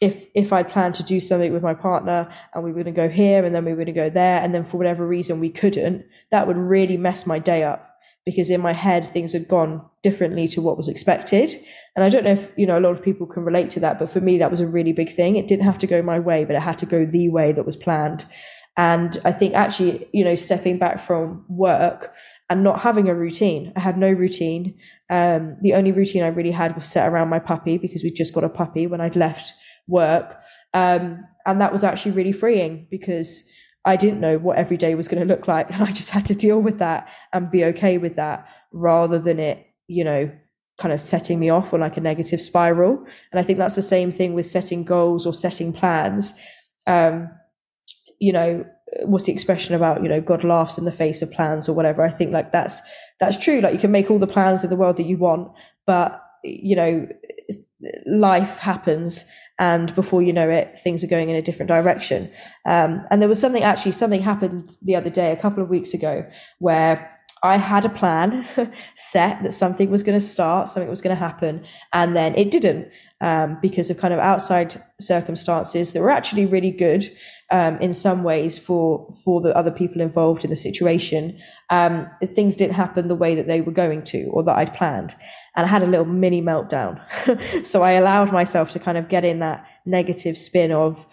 if 0.00 0.26
if 0.34 0.50
I'd 0.50 0.70
planned 0.70 0.94
to 0.94 1.02
do 1.02 1.20
something 1.20 1.52
with 1.52 1.62
my 1.62 1.74
partner 1.74 2.30
and 2.54 2.64
we 2.64 2.70
were 2.72 2.82
going 2.82 2.94
to 2.94 2.98
go 2.98 3.10
here 3.10 3.44
and 3.44 3.54
then 3.54 3.66
we 3.66 3.72
were 3.72 3.76
going 3.76 3.86
to 3.86 3.92
go 3.92 4.08
there 4.08 4.40
and 4.40 4.54
then 4.54 4.64
for 4.64 4.78
whatever 4.78 5.06
reason 5.06 5.38
we 5.38 5.50
couldn't, 5.50 6.06
that 6.30 6.46
would 6.46 6.56
really 6.56 6.96
mess 6.96 7.26
my 7.26 7.38
day 7.38 7.62
up 7.62 7.93
because 8.26 8.50
in 8.50 8.60
my 8.60 8.72
head 8.72 9.04
things 9.04 9.32
had 9.32 9.48
gone 9.48 9.84
differently 10.02 10.48
to 10.48 10.60
what 10.60 10.76
was 10.76 10.88
expected. 10.88 11.54
And 11.94 12.04
i 12.04 12.08
don't 12.08 12.24
know 12.24 12.32
if 12.32 12.52
you 12.56 12.66
know 12.66 12.78
a 12.78 12.80
lot 12.80 12.92
of 12.92 13.02
people 13.02 13.26
can 13.26 13.44
relate 13.44 13.70
to 13.70 13.80
that 13.80 13.98
but 13.98 14.10
for 14.10 14.20
me 14.20 14.38
that 14.38 14.50
was 14.50 14.60
a 14.60 14.66
really 14.66 14.92
big 14.92 15.10
thing. 15.10 15.36
It 15.36 15.48
didn't 15.48 15.64
have 15.64 15.78
to 15.80 15.86
go 15.86 16.02
my 16.02 16.18
way 16.18 16.44
but 16.44 16.56
it 16.56 16.62
had 16.62 16.78
to 16.78 16.86
go 16.86 17.04
the 17.04 17.28
way 17.28 17.52
that 17.52 17.66
was 17.66 17.76
planned. 17.76 18.26
And 18.76 19.18
i 19.24 19.32
think 19.32 19.54
actually 19.54 20.08
you 20.12 20.24
know 20.24 20.34
stepping 20.34 20.78
back 20.78 21.00
from 21.00 21.44
work 21.48 22.14
and 22.50 22.64
not 22.64 22.80
having 22.80 23.08
a 23.08 23.14
routine 23.14 23.72
i 23.76 23.80
had 23.80 23.98
no 23.98 24.10
routine. 24.10 24.74
Um, 25.10 25.58
the 25.60 25.74
only 25.74 25.92
routine 25.92 26.22
i 26.22 26.28
really 26.28 26.50
had 26.50 26.74
was 26.74 26.86
set 26.86 27.08
around 27.08 27.28
my 27.28 27.38
puppy 27.38 27.78
because 27.78 28.02
we 28.02 28.10
just 28.10 28.34
got 28.34 28.44
a 28.44 28.48
puppy 28.48 28.86
when 28.86 29.00
i'd 29.00 29.16
left 29.16 29.54
work. 29.86 30.42
Um, 30.72 31.26
and 31.46 31.60
that 31.60 31.72
was 31.72 31.84
actually 31.84 32.12
really 32.12 32.32
freeing 32.32 32.86
because 32.90 33.48
I 33.84 33.96
didn't 33.96 34.20
know 34.20 34.38
what 34.38 34.56
every 34.56 34.76
day 34.76 34.94
was 34.94 35.08
going 35.08 35.26
to 35.26 35.32
look 35.32 35.46
like. 35.46 35.70
And 35.72 35.82
I 35.82 35.92
just 35.92 36.10
had 36.10 36.26
to 36.26 36.34
deal 36.34 36.60
with 36.60 36.78
that 36.78 37.08
and 37.32 37.50
be 37.50 37.64
okay 37.66 37.98
with 37.98 38.16
that 38.16 38.46
rather 38.72 39.18
than 39.18 39.38
it, 39.38 39.66
you 39.86 40.04
know, 40.04 40.30
kind 40.78 40.92
of 40.92 41.00
setting 41.00 41.38
me 41.38 41.50
off 41.50 41.72
on 41.72 41.80
like 41.80 41.96
a 41.96 42.00
negative 42.00 42.40
spiral. 42.40 42.98
And 43.30 43.38
I 43.38 43.42
think 43.42 43.58
that's 43.58 43.76
the 43.76 43.82
same 43.82 44.10
thing 44.10 44.34
with 44.34 44.46
setting 44.46 44.84
goals 44.84 45.26
or 45.26 45.32
setting 45.32 45.72
plans. 45.72 46.34
Um, 46.86 47.30
you 48.18 48.32
know, 48.32 48.64
what's 49.02 49.26
the 49.26 49.32
expression 49.32 49.74
about, 49.74 50.02
you 50.02 50.08
know, 50.08 50.20
God 50.20 50.44
laughs 50.44 50.78
in 50.78 50.84
the 50.84 50.92
face 50.92 51.22
of 51.22 51.30
plans 51.30 51.68
or 51.68 51.74
whatever. 51.74 52.02
I 52.02 52.10
think 52.10 52.32
like 52.32 52.52
that's, 52.52 52.80
that's 53.20 53.36
true. 53.36 53.60
Like 53.60 53.74
you 53.74 53.78
can 53.78 53.92
make 53.92 54.10
all 54.10 54.18
the 54.18 54.26
plans 54.26 54.64
in 54.64 54.70
the 54.70 54.76
world 54.76 54.96
that 54.96 55.06
you 55.06 55.16
want, 55.16 55.52
but 55.86 56.20
you 56.42 56.76
know, 56.76 57.08
life 58.06 58.58
happens 58.58 59.24
and 59.58 59.94
before 59.94 60.22
you 60.22 60.32
know 60.32 60.48
it 60.48 60.78
things 60.78 61.04
are 61.04 61.08
going 61.08 61.28
in 61.28 61.36
a 61.36 61.42
different 61.42 61.68
direction. 61.68 62.30
Um, 62.66 63.06
and 63.10 63.20
there 63.20 63.28
was 63.28 63.40
something 63.40 63.62
actually 63.62 63.92
something 63.92 64.22
happened 64.22 64.76
the 64.82 64.96
other 64.96 65.10
day 65.10 65.32
a 65.32 65.36
couple 65.36 65.62
of 65.62 65.68
weeks 65.68 65.94
ago 65.94 66.28
where 66.58 67.13
I 67.44 67.58
had 67.58 67.84
a 67.84 67.90
plan 67.90 68.46
set 68.96 69.42
that 69.42 69.52
something 69.52 69.90
was 69.90 70.02
going 70.02 70.18
to 70.18 70.26
start, 70.26 70.70
something 70.70 70.88
was 70.88 71.02
going 71.02 71.14
to 71.14 71.20
happen, 71.20 71.62
and 71.92 72.16
then 72.16 72.34
it 72.36 72.50
didn't 72.50 72.90
um, 73.20 73.58
because 73.60 73.90
of 73.90 73.98
kind 73.98 74.14
of 74.14 74.20
outside 74.20 74.74
circumstances 74.98 75.92
that 75.92 76.00
were 76.00 76.10
actually 76.10 76.46
really 76.46 76.70
good 76.70 77.04
um, 77.50 77.76
in 77.80 77.92
some 77.92 78.24
ways 78.24 78.58
for 78.58 79.06
for 79.24 79.42
the 79.42 79.54
other 79.54 79.70
people 79.70 80.00
involved 80.00 80.42
in 80.42 80.48
the 80.48 80.56
situation. 80.56 81.38
Um, 81.68 82.08
things 82.24 82.56
didn't 82.56 82.76
happen 82.76 83.08
the 83.08 83.14
way 83.14 83.34
that 83.34 83.46
they 83.46 83.60
were 83.60 83.72
going 83.72 84.04
to 84.04 84.24
or 84.32 84.42
that 84.44 84.56
I'd 84.56 84.72
planned, 84.72 85.14
and 85.54 85.66
I 85.66 85.68
had 85.68 85.82
a 85.82 85.86
little 85.86 86.06
mini 86.06 86.40
meltdown. 86.40 86.98
so 87.66 87.82
I 87.82 87.92
allowed 87.92 88.32
myself 88.32 88.70
to 88.70 88.78
kind 88.78 88.96
of 88.96 89.10
get 89.10 89.22
in 89.22 89.40
that 89.40 89.66
negative 89.84 90.38
spin 90.38 90.72
of 90.72 91.06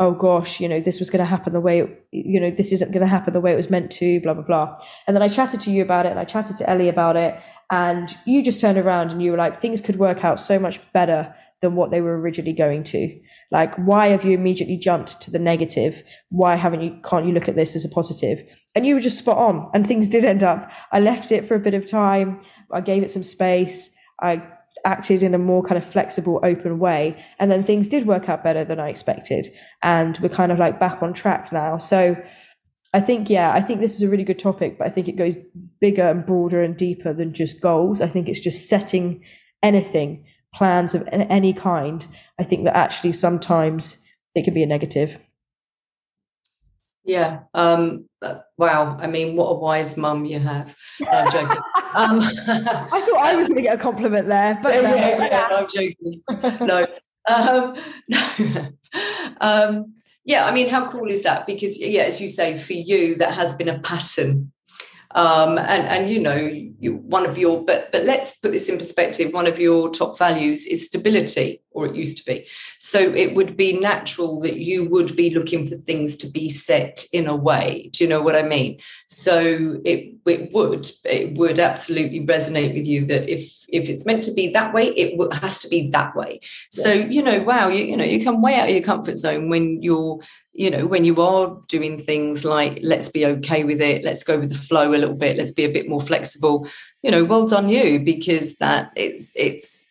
oh 0.00 0.12
gosh, 0.12 0.60
you 0.60 0.68
know, 0.68 0.80
this 0.80 1.00
was 1.00 1.10
going 1.10 1.18
to 1.20 1.24
happen 1.24 1.52
the 1.52 1.60
way, 1.60 1.78
you 2.12 2.40
know, 2.40 2.50
this 2.50 2.72
isn't 2.72 2.92
going 2.92 3.00
to 3.00 3.08
happen 3.08 3.32
the 3.32 3.40
way 3.40 3.52
it 3.52 3.56
was 3.56 3.70
meant 3.70 3.90
to, 3.90 4.20
blah, 4.20 4.34
blah, 4.34 4.44
blah. 4.44 4.76
And 5.06 5.16
then 5.16 5.22
I 5.22 5.28
chatted 5.28 5.60
to 5.62 5.72
you 5.72 5.82
about 5.82 6.06
it 6.06 6.10
and 6.10 6.20
I 6.20 6.24
chatted 6.24 6.56
to 6.58 6.70
Ellie 6.70 6.88
about 6.88 7.16
it. 7.16 7.40
And 7.70 8.16
you 8.24 8.42
just 8.42 8.60
turned 8.60 8.78
around 8.78 9.10
and 9.10 9.22
you 9.22 9.32
were 9.32 9.36
like, 9.36 9.56
things 9.56 9.80
could 9.80 9.96
work 9.96 10.24
out 10.24 10.38
so 10.38 10.58
much 10.58 10.80
better 10.92 11.34
than 11.60 11.74
what 11.74 11.90
they 11.90 12.00
were 12.00 12.20
originally 12.20 12.52
going 12.52 12.84
to. 12.84 13.20
Like, 13.50 13.74
why 13.74 14.08
have 14.08 14.24
you 14.24 14.32
immediately 14.32 14.76
jumped 14.76 15.20
to 15.22 15.32
the 15.32 15.38
negative? 15.40 16.04
Why 16.28 16.54
haven't 16.54 16.82
you, 16.82 17.00
can't 17.02 17.26
you 17.26 17.32
look 17.32 17.48
at 17.48 17.56
this 17.56 17.74
as 17.74 17.84
a 17.84 17.88
positive? 17.88 18.44
And 18.76 18.86
you 18.86 18.94
were 18.94 19.00
just 19.00 19.18
spot 19.18 19.38
on. 19.38 19.68
And 19.74 19.84
things 19.84 20.06
did 20.06 20.24
end 20.24 20.44
up, 20.44 20.70
I 20.92 21.00
left 21.00 21.32
it 21.32 21.46
for 21.46 21.56
a 21.56 21.60
bit 21.60 21.74
of 21.74 21.90
time. 21.90 22.40
I 22.72 22.80
gave 22.82 23.02
it 23.02 23.10
some 23.10 23.24
space. 23.24 23.90
I 24.22 24.42
acted 24.84 25.22
in 25.22 25.34
a 25.34 25.38
more 25.38 25.62
kind 25.62 25.76
of 25.76 25.84
flexible, 25.84 26.40
open 26.42 26.78
way. 26.78 27.22
And 27.38 27.50
then 27.50 27.64
things 27.64 27.88
did 27.88 28.06
work 28.06 28.28
out 28.28 28.44
better 28.44 28.64
than 28.64 28.80
I 28.80 28.88
expected. 28.88 29.48
And 29.82 30.18
we're 30.18 30.28
kind 30.28 30.52
of 30.52 30.58
like 30.58 30.80
back 30.80 31.02
on 31.02 31.12
track 31.12 31.52
now. 31.52 31.78
So 31.78 32.16
I 32.92 33.00
think, 33.00 33.28
yeah, 33.28 33.52
I 33.52 33.60
think 33.60 33.80
this 33.80 33.94
is 33.94 34.02
a 34.02 34.08
really 34.08 34.24
good 34.24 34.38
topic, 34.38 34.78
but 34.78 34.86
I 34.86 34.90
think 34.90 35.08
it 35.08 35.16
goes 35.16 35.36
bigger 35.80 36.04
and 36.04 36.24
broader 36.24 36.62
and 36.62 36.76
deeper 36.76 37.12
than 37.12 37.34
just 37.34 37.60
goals. 37.60 38.00
I 38.00 38.08
think 38.08 38.28
it's 38.28 38.40
just 38.40 38.68
setting 38.68 39.22
anything, 39.62 40.24
plans 40.54 40.94
of 40.94 41.08
any 41.12 41.52
kind, 41.52 42.06
I 42.38 42.44
think 42.44 42.64
that 42.64 42.76
actually 42.76 43.12
sometimes 43.12 44.04
it 44.34 44.44
can 44.44 44.54
be 44.54 44.62
a 44.62 44.66
negative. 44.66 45.18
Yeah. 47.04 47.40
Um, 47.54 48.06
uh, 48.20 48.40
wow. 48.58 48.96
I 49.00 49.06
mean, 49.06 49.34
what 49.34 49.46
a 49.46 49.54
wise 49.54 49.96
mum 49.96 50.24
you 50.24 50.38
have. 50.40 50.76
No, 51.00 51.08
I'm 51.10 51.32
joking. 51.32 51.62
Um, 51.94 52.20
I 52.22 53.00
thought 53.00 53.18
I 53.18 53.34
was 53.34 53.48
going 53.48 53.56
to 53.56 53.62
get 53.62 53.74
a 53.74 53.78
compliment 53.78 54.28
there, 54.28 54.58
but 54.62 54.82
no, 54.82 54.94
yeah, 54.94 55.26
yeah, 55.26 55.48
I'm 55.50 55.66
joking. 55.74 56.22
no. 56.66 56.86
Um, 57.28 57.76
no. 58.08 58.68
um, 59.40 59.94
yeah, 60.24 60.46
I 60.46 60.52
mean, 60.52 60.68
how 60.68 60.90
cool 60.90 61.10
is 61.10 61.22
that? 61.22 61.46
Because, 61.46 61.80
yeah, 61.80 62.02
as 62.02 62.20
you 62.20 62.28
say, 62.28 62.58
for 62.58 62.74
you, 62.74 63.14
that 63.16 63.32
has 63.32 63.54
been 63.54 63.68
a 63.68 63.78
pattern 63.78 64.52
um, 65.12 65.58
and 65.58 65.86
and 65.86 66.10
you 66.10 66.20
know 66.20 66.36
you, 66.36 66.96
one 66.96 67.24
of 67.24 67.38
your 67.38 67.64
but 67.64 67.90
but 67.92 68.04
let's 68.04 68.36
put 68.36 68.52
this 68.52 68.68
in 68.68 68.78
perspective. 68.78 69.32
One 69.32 69.46
of 69.46 69.58
your 69.58 69.90
top 69.90 70.18
values 70.18 70.66
is 70.66 70.86
stability 70.86 71.62
or 71.70 71.86
it 71.86 71.94
used 71.94 72.18
to 72.18 72.24
be. 72.24 72.46
So 72.78 72.98
it 72.98 73.34
would 73.34 73.56
be 73.56 73.78
natural 73.78 74.40
that 74.40 74.56
you 74.56 74.88
would 74.88 75.16
be 75.16 75.30
looking 75.30 75.64
for 75.64 75.76
things 75.76 76.16
to 76.18 76.28
be 76.28 76.50
set 76.50 77.04
in 77.12 77.26
a 77.26 77.36
way. 77.36 77.90
Do 77.92 78.04
you 78.04 78.10
know 78.10 78.22
what 78.22 78.36
i 78.36 78.42
mean? 78.42 78.80
So 79.06 79.80
it 79.84 80.14
it 80.26 80.52
would 80.52 80.90
it 81.04 81.36
would 81.38 81.58
absolutely 81.58 82.26
resonate 82.26 82.74
with 82.74 82.86
you 82.86 83.06
that 83.06 83.28
if 83.32 83.57
if 83.68 83.88
it's 83.88 84.06
meant 84.06 84.22
to 84.22 84.32
be 84.32 84.48
that 84.48 84.72
way 84.72 84.88
it 84.88 85.32
has 85.34 85.60
to 85.60 85.68
be 85.68 85.88
that 85.90 86.14
way. 86.16 86.40
Yeah. 86.72 86.84
so 86.84 86.92
you 86.92 87.22
know 87.22 87.42
wow 87.42 87.68
you, 87.68 87.84
you 87.84 87.96
know 87.96 88.04
you 88.04 88.24
come 88.24 88.42
way 88.42 88.54
out 88.54 88.68
of 88.68 88.74
your 88.74 88.84
comfort 88.84 89.16
zone 89.16 89.48
when 89.48 89.82
you're 89.82 90.20
you 90.52 90.70
know 90.70 90.86
when 90.86 91.04
you 91.04 91.20
are 91.20 91.56
doing 91.68 92.00
things 92.00 92.44
like 92.44 92.80
let's 92.82 93.08
be 93.08 93.24
okay 93.24 93.64
with 93.64 93.80
it. 93.80 94.04
Let's 94.04 94.24
go 94.24 94.38
with 94.38 94.48
the 94.48 94.56
flow 94.56 94.90
a 94.90 94.96
little 94.98 95.14
bit. 95.14 95.36
Let's 95.36 95.52
be 95.52 95.64
a 95.64 95.72
bit 95.72 95.88
more 95.88 96.00
flexible. 96.00 96.68
You 97.02 97.10
know 97.10 97.24
well 97.24 97.46
done 97.46 97.68
you 97.68 98.00
because 98.00 98.56
that 98.56 98.92
it's 98.96 99.32
it's 99.36 99.86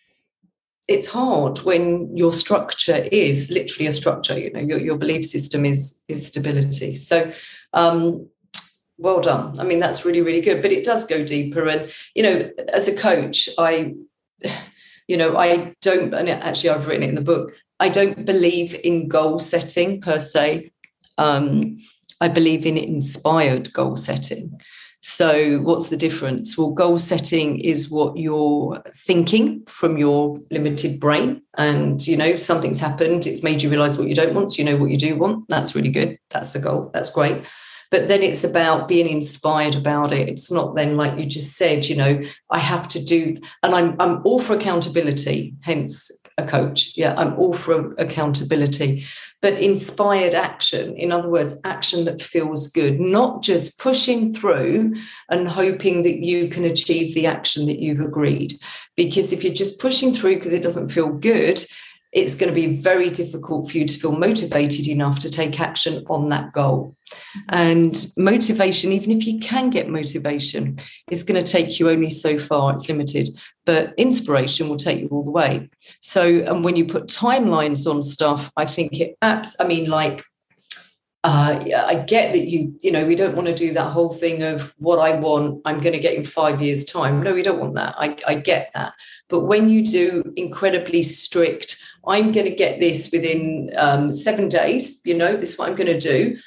it's 0.87 1.09
hard 1.09 1.59
when 1.59 2.15
your 2.15 2.31
structure 2.31 3.07
is 3.11 3.51
literally 3.51 3.87
a 3.87 3.93
structure 3.93 4.39
you 4.39 4.51
know 4.53 4.61
your, 4.61 4.79
your 4.79 4.97
belief 4.97 5.25
system 5.25 5.65
is 5.65 6.01
is 6.07 6.27
stability. 6.27 6.95
So 6.95 7.31
um 7.73 8.27
well 8.97 9.21
done 9.21 9.59
i 9.59 9.63
mean 9.63 9.79
that's 9.79 10.05
really 10.05 10.21
really 10.21 10.41
good 10.41 10.61
but 10.61 10.71
it 10.71 10.83
does 10.83 11.05
go 11.05 11.23
deeper 11.23 11.67
and 11.67 11.91
you 12.15 12.23
know 12.23 12.49
as 12.73 12.87
a 12.87 12.95
coach 12.95 13.49
i 13.57 13.93
you 15.07 15.17
know 15.17 15.37
i 15.37 15.73
don't 15.81 16.13
and 16.13 16.29
actually 16.29 16.69
i've 16.69 16.87
written 16.87 17.03
it 17.03 17.09
in 17.09 17.15
the 17.15 17.21
book 17.21 17.53
i 17.79 17.89
don't 17.89 18.25
believe 18.25 18.73
in 18.83 19.07
goal 19.07 19.39
setting 19.39 20.01
per 20.01 20.19
se 20.19 20.71
um, 21.17 21.77
i 22.21 22.27
believe 22.27 22.65
in 22.65 22.77
inspired 22.77 23.71
goal 23.73 23.95
setting 23.95 24.59
so, 25.09 25.59
what's 25.59 25.87
the 25.89 25.95
difference? 25.95 26.57
Well, 26.57 26.71
goal 26.71 26.99
setting 26.99 27.61
is 27.61 27.89
what 27.89 28.17
you're 28.17 28.81
thinking 28.93 29.63
from 29.67 29.97
your 29.97 30.37
limited 30.51 30.99
brain. 30.99 31.43
And, 31.57 32.05
you 32.05 32.17
know, 32.17 32.35
something's 32.35 32.81
happened, 32.81 33.25
it's 33.25 33.41
made 33.41 33.61
you 33.61 33.69
realize 33.69 33.97
what 33.97 34.09
you 34.09 34.15
don't 34.15 34.33
want. 34.33 34.51
So, 34.51 34.57
you 34.57 34.65
know 34.65 34.75
what 34.75 34.89
you 34.89 34.97
do 34.97 35.15
want. 35.15 35.45
That's 35.47 35.75
really 35.75 35.91
good. 35.91 36.19
That's 36.29 36.55
a 36.55 36.59
goal. 36.59 36.91
That's 36.93 37.09
great. 37.09 37.49
But 37.91 38.07
then 38.07 38.21
it's 38.21 38.43
about 38.43 38.87
being 38.87 39.07
inspired 39.07 39.75
about 39.75 40.11
it. 40.11 40.29
It's 40.29 40.51
not 40.51 40.75
then 40.75 40.97
like 40.97 41.17
you 41.17 41.25
just 41.25 41.55
said, 41.55 41.87
you 41.87 41.95
know, 41.95 42.21
I 42.51 42.59
have 42.59 42.87
to 42.89 43.03
do, 43.03 43.37
and 43.63 43.73
I'm 43.73 43.95
I'm 43.99 44.21
all 44.25 44.39
for 44.39 44.55
accountability, 44.55 45.55
hence 45.61 46.11
a 46.37 46.45
coach. 46.45 46.93
Yeah, 46.95 47.15
I'm 47.17 47.33
all 47.39 47.53
for 47.53 47.93
accountability 47.97 49.05
but 49.41 49.61
inspired 49.61 50.33
action. 50.33 50.95
In 50.97 51.11
other 51.11 51.29
words, 51.29 51.59
action 51.63 52.05
that 52.05 52.21
feels 52.21 52.67
good, 52.67 52.99
not 52.99 53.43
just 53.43 53.79
pushing 53.79 54.33
through 54.33 54.95
and 55.29 55.47
hoping 55.47 56.01
that 56.03 56.23
you 56.23 56.47
can 56.47 56.65
achieve 56.65 57.13
the 57.13 57.27
action 57.27 57.67
that 57.67 57.79
you've 57.79 58.01
agreed. 58.01 58.55
Because 58.95 59.31
if 59.31 59.43
you're 59.43 59.53
just 59.53 59.79
pushing 59.79 60.11
through 60.11 60.35
because 60.35 60.53
it 60.53 60.63
doesn't 60.63 60.89
feel 60.89 61.13
good, 61.13 61.63
it's 62.17 62.35
going 62.35 62.49
to 62.49 62.55
be 62.55 62.75
very 62.75 63.11
difficult 63.11 63.69
for 63.69 63.77
you 63.77 63.85
to 63.85 63.95
feel 63.95 64.11
motivated 64.11 64.87
enough 64.87 65.19
to 65.19 65.29
take 65.29 65.61
action 65.61 66.03
on 66.09 66.29
that 66.29 66.51
goal. 66.51 66.95
And 67.49 68.11
motivation, 68.17 68.91
even 68.91 69.11
if 69.11 69.27
you 69.27 69.39
can 69.39 69.69
get 69.69 69.87
motivation, 69.87 70.79
is 71.11 71.21
going 71.21 71.39
to 71.41 71.49
take 71.49 71.79
you 71.79 71.91
only 71.91 72.09
so 72.09 72.39
far, 72.39 72.73
it's 72.73 72.89
limited. 72.89 73.29
But 73.67 73.93
inspiration 73.97 74.67
will 74.67 74.77
take 74.77 74.99
you 74.99 75.09
all 75.09 75.23
the 75.23 75.29
way. 75.29 75.69
So, 76.01 76.23
and 76.27 76.63
when 76.63 76.75
you 76.75 76.87
put 76.87 77.05
timelines 77.05 77.85
on 77.85 78.01
stuff, 78.01 78.51
I 78.57 78.65
think 78.65 78.99
it 78.99 79.15
apps, 79.21 79.55
I 79.59 79.67
mean, 79.67 79.87
like, 79.87 80.23
uh, 81.27 81.85
I 81.87 81.95
get 81.95 82.31
that 82.31 82.47
you, 82.47 82.73
you 82.79 82.89
know, 82.89 83.05
we 83.05 83.15
don't 83.15 83.35
want 83.35 83.49
to 83.49 83.53
do 83.53 83.73
that 83.73 83.91
whole 83.91 84.13
thing 84.13 84.43
of 84.43 84.73
what 84.77 84.97
I 84.97 85.19
want, 85.19 85.61
I'm 85.65 85.81
going 85.81 85.91
to 85.91 85.99
get 85.99 86.15
in 86.15 86.23
five 86.23 86.61
years' 86.61 86.85
time. 86.85 87.21
No, 87.21 87.33
we 87.33 87.41
don't 87.41 87.59
want 87.59 87.75
that. 87.75 87.95
I, 87.97 88.15
I 88.25 88.35
get 88.35 88.71
that. 88.73 88.93
But 89.27 89.41
when 89.41 89.67
you 89.67 89.85
do 89.85 90.33
incredibly 90.37 91.03
strict, 91.03 91.83
I'm 92.07 92.31
going 92.31 92.45
to 92.45 92.55
get 92.55 92.79
this 92.79 93.11
within 93.11 93.73
um, 93.75 94.09
seven 94.13 94.47
days, 94.47 95.01
you 95.03 95.17
know, 95.17 95.35
this 95.35 95.51
is 95.51 95.59
what 95.59 95.67
I'm 95.67 95.75
going 95.75 95.99
to 95.99 95.99
do. 95.99 96.37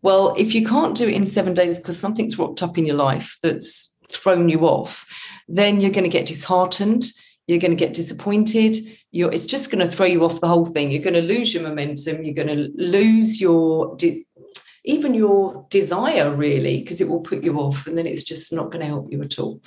Well, 0.00 0.34
if 0.38 0.54
you 0.54 0.66
can't 0.66 0.96
do 0.96 1.06
it 1.06 1.14
in 1.14 1.26
seven 1.26 1.52
days 1.52 1.78
because 1.78 1.98
something's 1.98 2.38
rocked 2.38 2.62
up 2.62 2.78
in 2.78 2.86
your 2.86 2.96
life 2.96 3.36
that's 3.42 3.94
thrown 4.08 4.48
you 4.48 4.60
off, 4.60 5.06
then 5.48 5.82
you're 5.82 5.90
going 5.90 6.04
to 6.04 6.10
get 6.10 6.26
disheartened. 6.26 7.04
You're 7.46 7.58
going 7.58 7.72
to 7.72 7.76
get 7.76 7.92
disappointed. 7.92 8.76
You're, 9.14 9.32
it's 9.32 9.46
just 9.46 9.70
going 9.70 9.86
to 9.86 9.94
throw 9.94 10.06
you 10.06 10.24
off 10.24 10.40
the 10.40 10.48
whole 10.48 10.64
thing. 10.64 10.90
You're 10.90 11.08
going 11.08 11.14
to 11.14 11.22
lose 11.22 11.54
your 11.54 11.62
momentum. 11.62 12.24
You're 12.24 12.34
going 12.34 12.48
to 12.48 12.70
lose 12.74 13.40
your, 13.40 13.96
de- 13.96 14.26
even 14.84 15.14
your 15.14 15.66
desire, 15.70 16.34
really, 16.34 16.80
because 16.80 17.00
it 17.00 17.08
will 17.08 17.20
put 17.20 17.44
you 17.44 17.58
off 17.58 17.86
and 17.86 17.96
then 17.96 18.06
it's 18.06 18.24
just 18.24 18.52
not 18.52 18.72
going 18.72 18.80
to 18.80 18.92
help 18.94 19.12
you 19.12 19.22
at 19.22 19.38
all. 19.38 19.62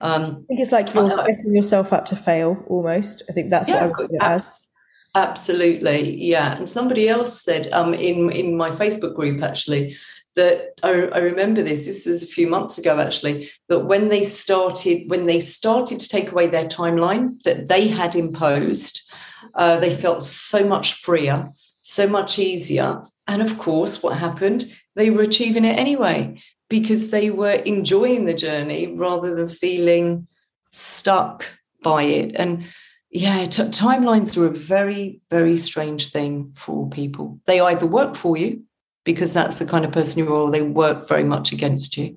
Um, 0.00 0.22
I 0.22 0.46
think 0.48 0.60
it's 0.60 0.72
like 0.72 0.92
you're 0.94 1.10
uh, 1.10 1.26
setting 1.26 1.54
yourself 1.54 1.92
up 1.92 2.06
to 2.06 2.16
fail 2.16 2.62
almost. 2.68 3.22
I 3.28 3.32
think 3.32 3.50
that's 3.50 3.68
yeah, 3.68 3.86
what 3.86 3.94
I 3.94 4.02
would 4.02 4.10
it 4.10 4.18
as. 4.20 4.68
Absolutely, 5.14 6.16
yeah. 6.22 6.56
And 6.56 6.68
somebody 6.68 7.08
else 7.08 7.42
said 7.42 7.68
um, 7.72 7.94
in 7.94 8.30
in 8.30 8.56
my 8.56 8.70
Facebook 8.70 9.14
group 9.14 9.42
actually 9.42 9.96
that 10.36 10.74
I, 10.82 10.90
I, 10.90 11.18
remember 11.18 11.62
this. 11.62 11.86
This 11.86 12.06
was 12.06 12.22
a 12.22 12.26
few 12.26 12.46
months 12.46 12.78
ago 12.78 12.98
actually. 12.98 13.50
That 13.68 13.86
when 13.86 14.08
they 14.08 14.22
started 14.22 15.10
when 15.10 15.26
they 15.26 15.40
started 15.40 15.98
to 16.00 16.08
take 16.08 16.30
away 16.30 16.46
their 16.46 16.66
timeline 16.66 17.42
that 17.42 17.68
they 17.68 17.88
had 17.88 18.14
imposed, 18.14 19.00
uh, 19.54 19.78
they 19.78 19.94
felt 19.94 20.22
so 20.22 20.64
much 20.64 20.94
freer, 20.94 21.50
so 21.82 22.06
much 22.06 22.38
easier. 22.38 23.02
And 23.26 23.42
of 23.42 23.58
course, 23.58 24.02
what 24.02 24.18
happened? 24.18 24.64
They 24.96 25.10
were 25.10 25.22
achieving 25.22 25.64
it 25.64 25.78
anyway 25.78 26.40
because 26.68 27.10
they 27.10 27.30
were 27.30 27.50
enjoying 27.50 28.26
the 28.26 28.34
journey 28.34 28.94
rather 28.94 29.34
than 29.34 29.48
feeling 29.48 30.28
stuck 30.70 31.44
by 31.82 32.04
it. 32.04 32.32
And 32.36 32.64
yeah, 33.10 33.46
t- 33.46 33.62
timelines 33.64 34.36
are 34.36 34.46
a 34.46 34.50
very, 34.50 35.20
very 35.30 35.56
strange 35.56 36.12
thing 36.12 36.52
for 36.52 36.88
people. 36.88 37.40
They 37.46 37.58
either 37.58 37.86
work 37.86 38.14
for 38.14 38.36
you 38.36 38.62
because 39.04 39.32
that's 39.32 39.58
the 39.58 39.66
kind 39.66 39.84
of 39.84 39.92
person 39.92 40.24
you 40.24 40.32
are, 40.32 40.40
or 40.40 40.50
they 40.50 40.62
work 40.62 41.08
very 41.08 41.24
much 41.24 41.52
against 41.52 41.96
you. 41.96 42.16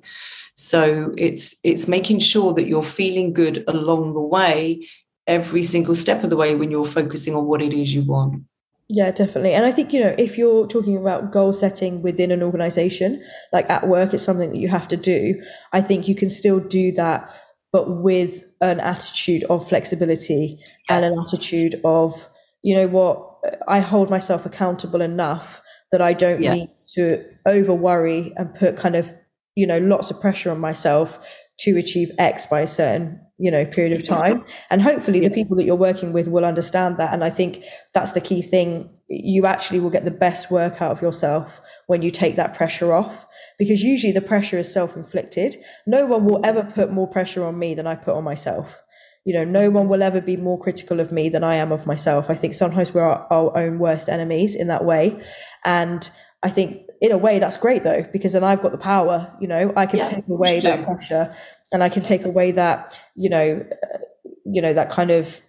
So 0.55 1.13
it's 1.17 1.55
it's 1.63 1.87
making 1.87 2.19
sure 2.19 2.53
that 2.53 2.67
you're 2.67 2.83
feeling 2.83 3.33
good 3.33 3.63
along 3.67 4.13
the 4.13 4.21
way, 4.21 4.87
every 5.25 5.63
single 5.63 5.95
step 5.95 6.23
of 6.23 6.29
the 6.29 6.37
way 6.37 6.55
when 6.55 6.71
you're 6.71 6.85
focusing 6.85 7.35
on 7.35 7.45
what 7.45 7.61
it 7.61 7.73
is 7.73 7.93
you 7.93 8.03
want. 8.03 8.43
Yeah, 8.89 9.11
definitely. 9.11 9.53
And 9.53 9.65
I 9.65 9.71
think, 9.71 9.93
you 9.93 10.01
know, 10.01 10.13
if 10.19 10.37
you're 10.37 10.67
talking 10.67 10.97
about 10.97 11.31
goal 11.31 11.53
setting 11.53 12.01
within 12.03 12.31
an 12.31 12.43
organization, 12.43 13.23
like 13.51 13.67
at 13.69 13.87
work, 13.87 14.13
it's 14.13 14.21
something 14.21 14.51
that 14.51 14.59
you 14.59 14.67
have 14.67 14.87
to 14.89 14.97
do. 14.97 15.41
I 15.71 15.81
think 15.81 16.07
you 16.07 16.13
can 16.13 16.29
still 16.29 16.59
do 16.59 16.91
that, 16.91 17.33
but 17.71 17.89
with 18.01 18.43
an 18.61 18.79
attitude 18.79 19.45
of 19.45 19.67
flexibility 19.67 20.59
and 20.89 21.03
an 21.03 21.17
attitude 21.17 21.81
of, 21.83 22.29
you 22.61 22.75
know 22.75 22.87
what, 22.87 23.29
I 23.67 23.79
hold 23.79 24.11
myself 24.11 24.45
accountable 24.45 25.01
enough 25.01 25.61
that 25.93 26.01
I 26.01 26.13
don't 26.13 26.41
yeah. 26.41 26.55
need 26.55 26.71
to 26.95 27.23
over 27.45 27.71
worry 27.71 28.33
and 28.35 28.53
put 28.55 28.75
kind 28.77 28.95
of, 28.95 29.13
you 29.53 29.67
know, 29.67 29.77
lots 29.77 30.09
of 30.09 30.19
pressure 30.19 30.49
on 30.49 30.59
myself 30.59 31.23
to 31.59 31.77
achieve 31.77 32.09
X 32.17 32.47
by 32.47 32.61
a 32.61 32.67
certain, 32.67 33.21
you 33.37 33.51
know, 33.51 33.63
period 33.63 34.01
of 34.01 34.07
time. 34.07 34.43
And 34.71 34.81
hopefully 34.81 35.19
the 35.19 35.29
people 35.29 35.55
that 35.57 35.65
you're 35.65 35.75
working 35.75 36.11
with 36.11 36.27
will 36.27 36.45
understand 36.45 36.97
that. 36.97 37.13
And 37.13 37.23
I 37.23 37.29
think 37.29 37.63
that's 37.93 38.13
the 38.13 38.21
key 38.21 38.41
thing. 38.41 38.89
You 39.07 39.45
actually 39.45 39.81
will 39.81 39.91
get 39.91 40.03
the 40.03 40.09
best 40.09 40.49
work 40.49 40.81
out 40.81 40.91
of 40.91 41.01
yourself 41.03 41.61
when 41.85 42.01
you 42.01 42.09
take 42.09 42.37
that 42.37 42.55
pressure 42.55 42.91
off 42.91 43.27
because 43.59 43.83
usually 43.83 44.11
the 44.11 44.19
pressure 44.19 44.57
is 44.57 44.73
self 44.73 44.97
inflicted. 44.97 45.57
No 45.85 46.07
one 46.07 46.25
will 46.25 46.43
ever 46.43 46.63
put 46.63 46.91
more 46.91 47.07
pressure 47.07 47.45
on 47.45 47.59
me 47.59 47.75
than 47.75 47.85
I 47.85 47.93
put 47.93 48.15
on 48.15 48.23
myself. 48.23 48.81
You 49.25 49.33
know, 49.33 49.45
no 49.45 49.69
one 49.69 49.87
will 49.87 50.03
ever 50.03 50.19
be 50.19 50.35
more 50.35 50.59
critical 50.59 50.99
of 50.99 51.11
me 51.11 51.29
than 51.29 51.43
I 51.43 51.55
am 51.55 51.71
of 51.71 51.85
myself. 51.85 52.29
I 52.29 52.33
think 52.33 52.53
sometimes 52.53 52.93
we're 52.93 53.03
our, 53.03 53.25
our 53.29 53.57
own 53.57 53.79
worst 53.79 54.09
enemies 54.09 54.55
in 54.55 54.67
that 54.67 54.83
way. 54.83 55.21
And 55.63 56.09
I 56.43 56.49
think 56.49 56.89
in 56.99 57.11
a 57.11 57.17
way 57.17 57.39
that's 57.39 57.57
great 57.57 57.83
though, 57.83 58.03
because 58.11 58.33
then 58.33 58.43
I've 58.43 58.61
got 58.61 58.73
the 58.73 58.77
power, 58.77 59.33
you 59.39 59.47
know, 59.47 59.71
I 59.77 59.85
can 59.85 59.99
yeah, 59.99 60.05
take 60.05 60.27
away 60.27 60.59
that 60.59 60.83
pressure 60.83 61.33
and 61.71 61.81
I 61.81 61.89
can 61.89 62.03
take 62.03 62.25
away 62.25 62.51
that, 62.51 62.99
you 63.15 63.29
know, 63.29 63.65
uh, 63.71 63.97
you 64.45 64.61
know, 64.61 64.73
that 64.73 64.89
kind 64.89 65.09
of 65.09 65.41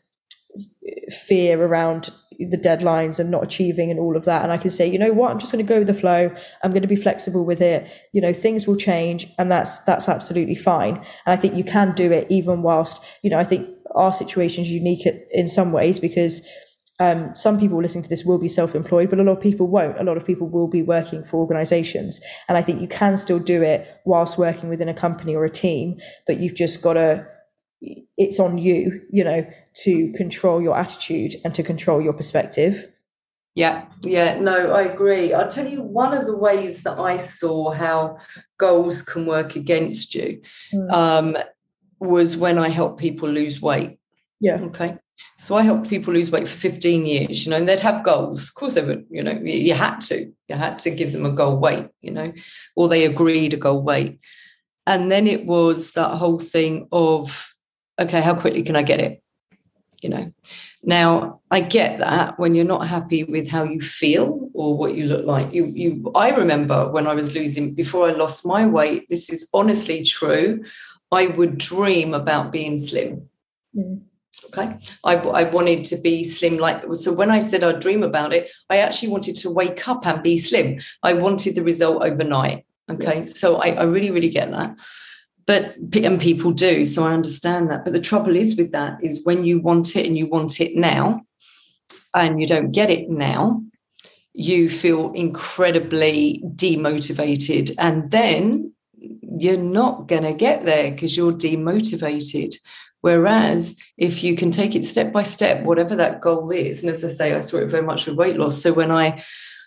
fear 1.10 1.60
around 1.60 2.10
the 2.38 2.58
deadlines 2.58 3.18
and 3.18 3.30
not 3.30 3.42
achieving 3.42 3.90
and 3.90 3.98
all 3.98 4.16
of 4.16 4.24
that. 4.24 4.42
And 4.42 4.52
I 4.52 4.58
can 4.58 4.70
say, 4.70 4.86
you 4.86 4.98
know 4.98 5.12
what, 5.12 5.30
I'm 5.30 5.38
just 5.38 5.52
going 5.52 5.64
to 5.64 5.68
go 5.68 5.78
with 5.78 5.86
the 5.86 5.94
flow. 5.94 6.34
I'm 6.62 6.70
going 6.70 6.82
to 6.82 6.88
be 6.88 6.96
flexible 6.96 7.44
with 7.44 7.60
it. 7.60 7.90
You 8.12 8.20
know, 8.20 8.32
things 8.32 8.66
will 8.66 8.76
change 8.76 9.28
and 9.38 9.50
that's, 9.50 9.80
that's 9.80 10.08
absolutely 10.08 10.54
fine. 10.56 10.96
And 10.96 11.04
I 11.26 11.36
think 11.36 11.54
you 11.54 11.64
can 11.64 11.94
do 11.94 12.12
it 12.12 12.26
even 12.30 12.62
whilst, 12.62 13.04
you 13.22 13.30
know, 13.30 13.38
I 13.38 13.44
think 13.44 13.68
our 13.94 14.12
situation 14.12 14.62
is 14.62 14.70
unique 14.70 15.06
in 15.32 15.48
some 15.48 15.72
ways 15.72 16.00
because 16.00 16.46
um, 17.00 17.34
some 17.34 17.58
people 17.58 17.82
listening 17.82 18.04
to 18.04 18.08
this 18.08 18.24
will 18.24 18.38
be 18.38 18.48
self-employed, 18.48 19.10
but 19.10 19.18
a 19.18 19.22
lot 19.22 19.36
of 19.36 19.40
people 19.40 19.66
won't. 19.66 19.98
A 19.98 20.04
lot 20.04 20.16
of 20.16 20.24
people 20.24 20.48
will 20.48 20.68
be 20.68 20.82
working 20.82 21.24
for 21.24 21.38
organizations. 21.38 22.20
And 22.48 22.56
I 22.56 22.62
think 22.62 22.80
you 22.80 22.88
can 22.88 23.16
still 23.16 23.40
do 23.40 23.62
it 23.62 24.00
whilst 24.04 24.38
working 24.38 24.68
within 24.68 24.88
a 24.88 24.94
company 24.94 25.34
or 25.34 25.44
a 25.44 25.50
team, 25.50 25.98
but 26.26 26.38
you've 26.38 26.54
just 26.54 26.82
got 26.82 26.94
to, 26.94 27.26
it's 28.16 28.38
on 28.38 28.58
you, 28.58 29.02
you 29.10 29.24
know, 29.24 29.46
to 29.76 30.12
control 30.12 30.62
your 30.62 30.76
attitude 30.76 31.34
and 31.44 31.54
to 31.54 31.62
control 31.62 32.00
your 32.00 32.12
perspective. 32.12 32.90
Yeah, 33.54 33.86
yeah, 34.02 34.40
no, 34.40 34.72
I 34.72 34.82
agree. 34.82 35.32
I'll 35.32 35.48
tell 35.48 35.68
you 35.68 35.80
one 35.80 36.12
of 36.12 36.26
the 36.26 36.36
ways 36.36 36.82
that 36.82 36.98
I 36.98 37.18
saw 37.18 37.70
how 37.70 38.18
goals 38.58 39.02
can 39.02 39.26
work 39.26 39.54
against 39.54 40.14
you 40.14 40.42
mm. 40.72 40.92
um, 40.92 41.36
was 42.00 42.36
when 42.36 42.58
I 42.58 42.68
helped 42.68 42.98
people 42.98 43.28
lose 43.28 43.62
weight. 43.62 43.98
Yeah. 44.40 44.56
Okay. 44.56 44.98
So 45.38 45.56
I 45.56 45.62
helped 45.62 45.88
people 45.88 46.12
lose 46.12 46.30
weight 46.32 46.48
for 46.48 46.56
15 46.56 47.06
years, 47.06 47.44
you 47.44 47.50
know, 47.50 47.56
and 47.56 47.68
they'd 47.68 47.80
have 47.80 48.04
goals. 48.04 48.48
Of 48.48 48.54
course, 48.54 48.74
they 48.74 48.82
would, 48.82 49.06
you 49.08 49.22
know, 49.22 49.32
you 49.32 49.74
had 49.74 50.00
to, 50.02 50.32
you 50.48 50.56
had 50.56 50.80
to 50.80 50.90
give 50.90 51.12
them 51.12 51.24
a 51.24 51.32
goal 51.32 51.56
weight, 51.56 51.88
you 52.00 52.10
know, 52.10 52.32
or 52.74 52.88
they 52.88 53.04
agreed 53.04 53.54
a 53.54 53.56
goal 53.56 53.82
weight. 53.82 54.18
And 54.86 55.12
then 55.12 55.28
it 55.28 55.46
was 55.46 55.92
that 55.92 56.16
whole 56.16 56.40
thing 56.40 56.88
of, 56.90 57.53
okay, 57.98 58.20
how 58.20 58.34
quickly 58.34 58.62
can 58.62 58.76
I 58.76 58.82
get 58.82 59.00
it? 59.00 59.22
You 60.02 60.10
know, 60.10 60.32
now 60.82 61.40
I 61.50 61.60
get 61.60 61.98
that 62.00 62.38
when 62.38 62.54
you're 62.54 62.64
not 62.64 62.86
happy 62.86 63.24
with 63.24 63.48
how 63.48 63.64
you 63.64 63.80
feel 63.80 64.50
or 64.52 64.76
what 64.76 64.94
you 64.94 65.06
look 65.06 65.24
like. 65.24 65.54
You, 65.54 65.64
you, 65.66 66.12
I 66.14 66.30
remember 66.30 66.90
when 66.90 67.06
I 67.06 67.14
was 67.14 67.34
losing 67.34 67.74
before 67.74 68.08
I 68.08 68.12
lost 68.12 68.44
my 68.44 68.66
weight. 68.66 69.08
This 69.08 69.30
is 69.30 69.48
honestly 69.54 70.04
true. 70.04 70.64
I 71.10 71.28
would 71.28 71.56
dream 71.56 72.12
about 72.12 72.52
being 72.52 72.76
slim. 72.76 73.30
Mm 73.74 74.02
Okay. 74.46 74.78
I, 75.04 75.14
I 75.16 75.50
wanted 75.50 75.84
to 75.86 75.96
be 75.96 76.24
slim 76.24 76.58
like 76.58 76.82
so 76.94 77.12
when 77.12 77.30
I 77.30 77.40
said 77.40 77.62
I'd 77.62 77.80
dream 77.80 78.02
about 78.02 78.32
it, 78.32 78.50
I 78.68 78.78
actually 78.78 79.08
wanted 79.08 79.36
to 79.36 79.50
wake 79.50 79.86
up 79.88 80.06
and 80.06 80.22
be 80.22 80.38
slim. 80.38 80.80
I 81.02 81.14
wanted 81.14 81.54
the 81.54 81.62
result 81.62 82.02
overnight. 82.02 82.66
Okay. 82.90 83.20
Yeah. 83.20 83.26
So 83.26 83.56
I, 83.56 83.70
I 83.70 83.82
really, 83.84 84.10
really 84.10 84.28
get 84.28 84.50
that. 84.50 84.76
But 85.46 85.76
and 85.76 86.20
people 86.20 86.52
do. 86.52 86.86
So 86.86 87.04
I 87.04 87.12
understand 87.12 87.70
that. 87.70 87.84
But 87.84 87.92
the 87.92 88.00
trouble 88.00 88.36
is 88.36 88.56
with 88.56 88.72
that 88.72 88.98
is 89.02 89.24
when 89.24 89.44
you 89.44 89.60
want 89.60 89.94
it 89.96 90.06
and 90.06 90.16
you 90.16 90.26
want 90.26 90.60
it 90.60 90.76
now 90.76 91.22
and 92.14 92.40
you 92.40 92.46
don't 92.46 92.72
get 92.72 92.90
it 92.90 93.10
now, 93.10 93.62
you 94.32 94.70
feel 94.70 95.12
incredibly 95.12 96.42
demotivated. 96.56 97.74
And 97.78 98.10
then 98.10 98.72
you're 99.38 99.56
not 99.56 100.08
going 100.08 100.22
to 100.22 100.32
get 100.32 100.64
there 100.64 100.90
because 100.90 101.16
you're 101.16 101.32
demotivated. 101.32 102.54
Whereas 103.02 103.76
if 103.98 104.24
you 104.24 104.34
can 104.34 104.50
take 104.50 104.74
it 104.74 104.86
step 104.86 105.12
by 105.12 105.24
step, 105.24 105.64
whatever 105.64 105.94
that 105.96 106.22
goal 106.22 106.50
is, 106.50 106.82
and 106.82 106.90
as 106.90 107.04
I 107.04 107.08
say, 107.08 107.34
I 107.34 107.40
saw 107.40 107.58
it 107.58 107.66
very 107.66 107.82
much 107.82 108.06
with 108.06 108.16
weight 108.16 108.38
loss. 108.38 108.62
So 108.62 108.72
when 108.72 108.90
I 108.90 109.22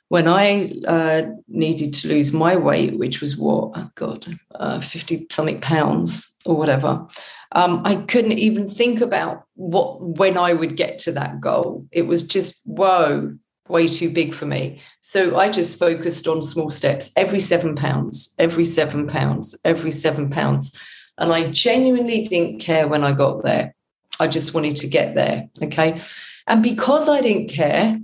when 0.10 0.28
I 0.28 0.72
uh, 0.88 1.24
needed 1.48 1.94
to 1.96 2.08
lose 2.08 2.32
my 2.32 2.56
weight, 2.56 2.98
which 2.98 3.20
was 3.20 3.38
what, 3.38 3.72
oh 3.76 3.92
God, 3.96 4.40
uh, 4.56 4.80
50 4.80 5.28
something 5.32 5.60
pounds 5.60 6.34
or 6.46 6.56
whatever, 6.56 7.08
um, 7.52 7.82
I 7.86 7.96
couldn't 7.96 8.40
even 8.40 8.70
think 8.70 9.02
about 9.02 9.46
what 9.56 10.02
when 10.02 10.38
I 10.38 10.54
would 10.54 10.76
get 10.76 11.00
to 11.00 11.12
that 11.14 11.42
goal. 11.42 11.86
It 11.92 12.04
was 12.04 12.26
just, 12.26 12.62
whoa, 12.66 13.38
way 13.68 13.88
too 13.88 14.10
big 14.10 14.34
for 14.34 14.46
me. 14.46 14.82
So 15.02 15.38
I 15.38 15.50
just 15.50 15.80
focused 15.80 16.28
on 16.28 16.42
small 16.42 16.70
steps 16.70 17.12
every 17.16 17.40
seven 17.40 17.76
pounds, 17.76 18.34
every 18.40 18.66
seven 18.66 19.08
pounds, 19.08 19.60
every 19.66 19.92
seven 19.92 20.30
pounds. 20.30 20.76
And 21.18 21.34
I 21.34 21.52
genuinely 21.52 22.26
didn't 22.26 22.60
care 22.60 22.88
when 22.88 23.04
I 23.04 23.14
got 23.14 23.44
there. 23.44 23.76
I 24.20 24.28
just 24.28 24.54
wanted 24.54 24.76
to 24.78 24.88
get 24.88 25.16
there. 25.16 25.50
Okay. 25.62 26.00
And 26.48 26.64
because 26.64 27.10
I 27.10 27.22
didn't 27.22 27.50
care, 27.50 28.00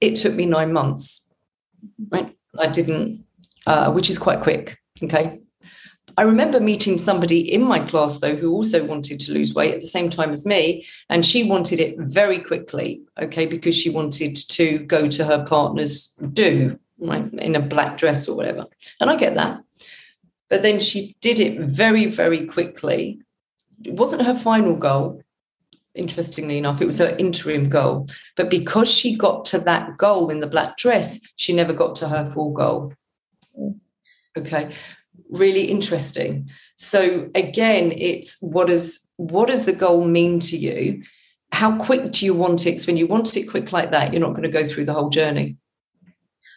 it 0.00 0.16
took 0.16 0.34
me 0.34 0.46
nine 0.46 0.72
months. 0.72 1.31
Right. 2.10 2.36
I 2.58 2.68
didn't, 2.68 3.24
uh, 3.66 3.92
which 3.92 4.10
is 4.10 4.18
quite 4.18 4.40
quick. 4.40 4.78
Okay. 5.02 5.40
I 6.18 6.22
remember 6.22 6.60
meeting 6.60 6.98
somebody 6.98 7.40
in 7.52 7.62
my 7.62 7.78
class, 7.78 8.18
though, 8.18 8.36
who 8.36 8.52
also 8.52 8.84
wanted 8.84 9.18
to 9.20 9.32
lose 9.32 9.54
weight 9.54 9.74
at 9.74 9.80
the 9.80 9.86
same 9.86 10.10
time 10.10 10.30
as 10.30 10.44
me. 10.44 10.86
And 11.08 11.24
she 11.24 11.48
wanted 11.48 11.80
it 11.80 11.98
very 11.98 12.38
quickly, 12.38 13.02
okay, 13.18 13.46
because 13.46 13.74
she 13.74 13.88
wanted 13.88 14.36
to 14.36 14.80
go 14.80 15.08
to 15.08 15.24
her 15.24 15.46
partner's 15.46 16.08
do, 16.32 16.78
right, 16.98 17.32
in 17.34 17.56
a 17.56 17.60
black 17.60 17.96
dress 17.96 18.28
or 18.28 18.36
whatever. 18.36 18.66
And 19.00 19.08
I 19.08 19.16
get 19.16 19.36
that. 19.36 19.62
But 20.50 20.60
then 20.60 20.80
she 20.80 21.16
did 21.22 21.40
it 21.40 21.60
very, 21.60 22.06
very 22.06 22.46
quickly. 22.46 23.20
It 23.82 23.94
wasn't 23.94 24.26
her 24.26 24.34
final 24.34 24.76
goal, 24.76 25.22
interestingly 25.94 26.58
enough, 26.58 26.80
it 26.80 26.86
was 26.86 26.98
her 26.98 27.14
interim 27.18 27.68
goal. 27.68 28.06
But 28.36 28.50
because 28.50 28.90
she 28.90 29.16
got 29.16 29.44
to 29.46 29.58
that 29.60 29.98
goal 29.98 30.30
in 30.30 30.40
the 30.40 30.46
black 30.46 30.76
dress, 30.76 31.20
she 31.36 31.52
never 31.52 31.72
got 31.72 31.94
to 31.96 32.08
her 32.08 32.24
full 32.24 32.52
goal. 32.52 32.92
Okay, 34.36 34.74
really 35.30 35.64
interesting. 35.64 36.48
So 36.76 37.30
again, 37.34 37.92
it's 37.92 38.38
what 38.40 38.68
does 38.68 39.12
what 39.16 39.48
does 39.48 39.66
the 39.66 39.72
goal 39.72 40.04
mean 40.04 40.40
to 40.40 40.56
you? 40.56 41.02
How 41.52 41.76
quick 41.76 42.12
do 42.12 42.24
you 42.24 42.34
want 42.34 42.66
it? 42.66 42.70
Because 42.72 42.86
when 42.86 42.96
you 42.96 43.06
want 43.06 43.36
it 43.36 43.44
quick 43.44 43.72
like 43.72 43.90
that, 43.90 44.12
you're 44.12 44.20
not 44.20 44.30
going 44.30 44.42
to 44.42 44.48
go 44.48 44.66
through 44.66 44.86
the 44.86 44.94
whole 44.94 45.10
journey. 45.10 45.58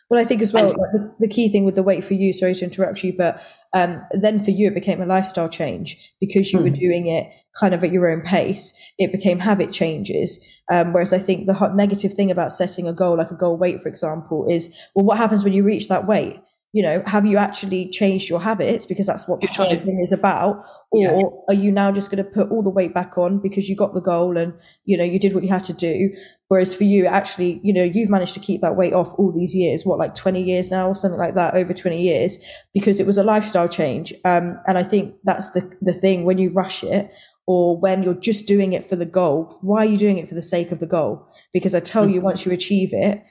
Well, 0.10 0.22
I 0.22 0.26
think 0.26 0.42
as 0.42 0.54
well, 0.54 0.68
like 0.68 1.18
the, 1.20 1.28
key 1.28 1.50
thing 1.50 1.66
with 1.66 1.76
the 1.76 1.84
weight 1.84 2.04
for 2.04 2.14
you, 2.14 2.32
sorry 2.32 2.54
to 2.54 2.64
interrupt 2.64 3.04
you, 3.04 3.14
but 3.18 3.42
um, 3.74 4.04
then 4.12 4.40
for 4.40 4.52
you, 4.52 4.68
it 4.68 4.76
became 4.76 5.02
a 5.02 5.06
lifestyle 5.06 5.50
change 5.50 6.14
because 6.20 6.54
you 6.54 6.60
mm. 6.60 6.64
were 6.64 6.70
hmm. 6.70 6.76
doing 6.76 7.08
it 7.08 7.28
kind 7.60 7.74
of 7.74 7.84
at 7.84 7.92
your 7.92 8.10
own 8.10 8.22
pace. 8.22 8.74
It 8.98 9.12
became 9.12 9.40
habit 9.40 9.72
changes. 9.72 10.40
Um, 10.72 10.94
whereas 10.94 11.14
I 11.14 11.20
think 11.20 11.46
the 11.46 11.54
hot 11.54 11.76
negative 11.76 12.14
thing 12.14 12.32
about 12.32 12.52
setting 12.52 12.88
a 12.88 12.94
goal, 12.94 13.18
like 13.18 13.32
a 13.32 13.36
goal 13.36 13.58
weight, 13.58 13.82
for 13.82 13.90
example, 13.90 14.46
is, 14.50 14.76
well, 14.94 15.06
what 15.06 15.18
happens 15.18 15.44
when 15.44 15.54
you 15.54 15.64
reach 15.64 15.88
that 15.88 16.08
weight? 16.08 16.40
you 16.76 16.84
know, 16.84 17.02
have 17.06 17.26
you 17.26 17.38
actually 17.38 17.88
changed 17.88 18.28
your 18.28 18.42
habits 18.42 18.86
because 18.86 19.06
that's 19.06 19.30
what 19.30 19.40
the 19.40 19.48
whole 19.48 19.70
thing 19.70 19.98
is 19.98 20.12
about? 20.12 20.62
Or 20.92 21.02
yeah. 21.02 21.22
are 21.48 21.58
you 21.58 21.72
now 21.72 21.90
just 21.90 22.12
going 22.12 22.22
to 22.22 22.30
put 22.30 22.52
all 22.52 22.62
the 22.62 22.70
weight 22.70 22.94
back 22.94 23.18
on 23.18 23.40
because 23.40 23.70
you 23.70 23.78
got 23.78 23.94
the 23.94 24.02
goal 24.02 24.36
and, 24.36 24.54
you 24.84 24.98
know, 24.98 25.06
you 25.06 25.18
did 25.18 25.34
what 25.34 25.44
you 25.44 25.50
had 25.50 25.64
to 25.66 25.74
do? 25.74 26.14
Whereas 26.50 26.76
for 26.76 26.84
you, 26.84 27.06
actually, 27.06 27.62
you 27.64 27.72
know, 27.72 27.82
you've 27.82 28.10
managed 28.10 28.34
to 28.34 28.42
keep 28.42 28.60
that 28.60 28.76
weight 28.76 28.92
off 28.92 29.14
all 29.18 29.32
these 29.32 29.56
years, 29.56 29.86
what, 29.86 30.00
like 30.00 30.16
20 30.16 30.44
years 30.44 30.70
now 30.70 30.90
or 30.90 30.96
something 30.96 31.18
like 31.18 31.36
that, 31.36 31.56
over 31.56 31.74
20 31.74 32.02
years, 32.02 32.40
because 32.74 33.00
it 33.00 33.06
was 33.06 33.18
a 33.18 33.24
lifestyle 33.24 33.70
change. 33.70 34.12
Um, 34.26 34.58
and 34.68 34.78
I 34.78 34.84
think 34.84 35.16
that's 35.24 35.52
the, 35.52 35.74
the 35.80 35.94
thing 35.94 36.26
when 36.26 36.40
you 36.40 36.50
rush 36.50 36.84
it 36.84 37.10
or 37.48 37.78
when 37.78 38.04
you're 38.04 38.14
just 38.14 38.48
doing 38.48 38.74
it 38.74 38.86
for 38.86 38.96
the 38.96 39.06
goal, 39.06 39.58
why 39.62 39.84
are 39.84 39.90
you 39.90 39.98
doing 39.98 40.18
it 40.18 40.28
for 40.28 40.36
the 40.36 40.42
sake 40.42 40.72
of 40.72 40.80
the 40.80 40.88
goal? 40.88 41.28
Because 41.54 41.76
I 41.76 41.80
tell 41.80 42.04
mm-hmm. 42.04 42.16
you, 42.16 42.22
once 42.22 42.46
you 42.46 42.52
achieve 42.52 42.90
it, 42.92 43.24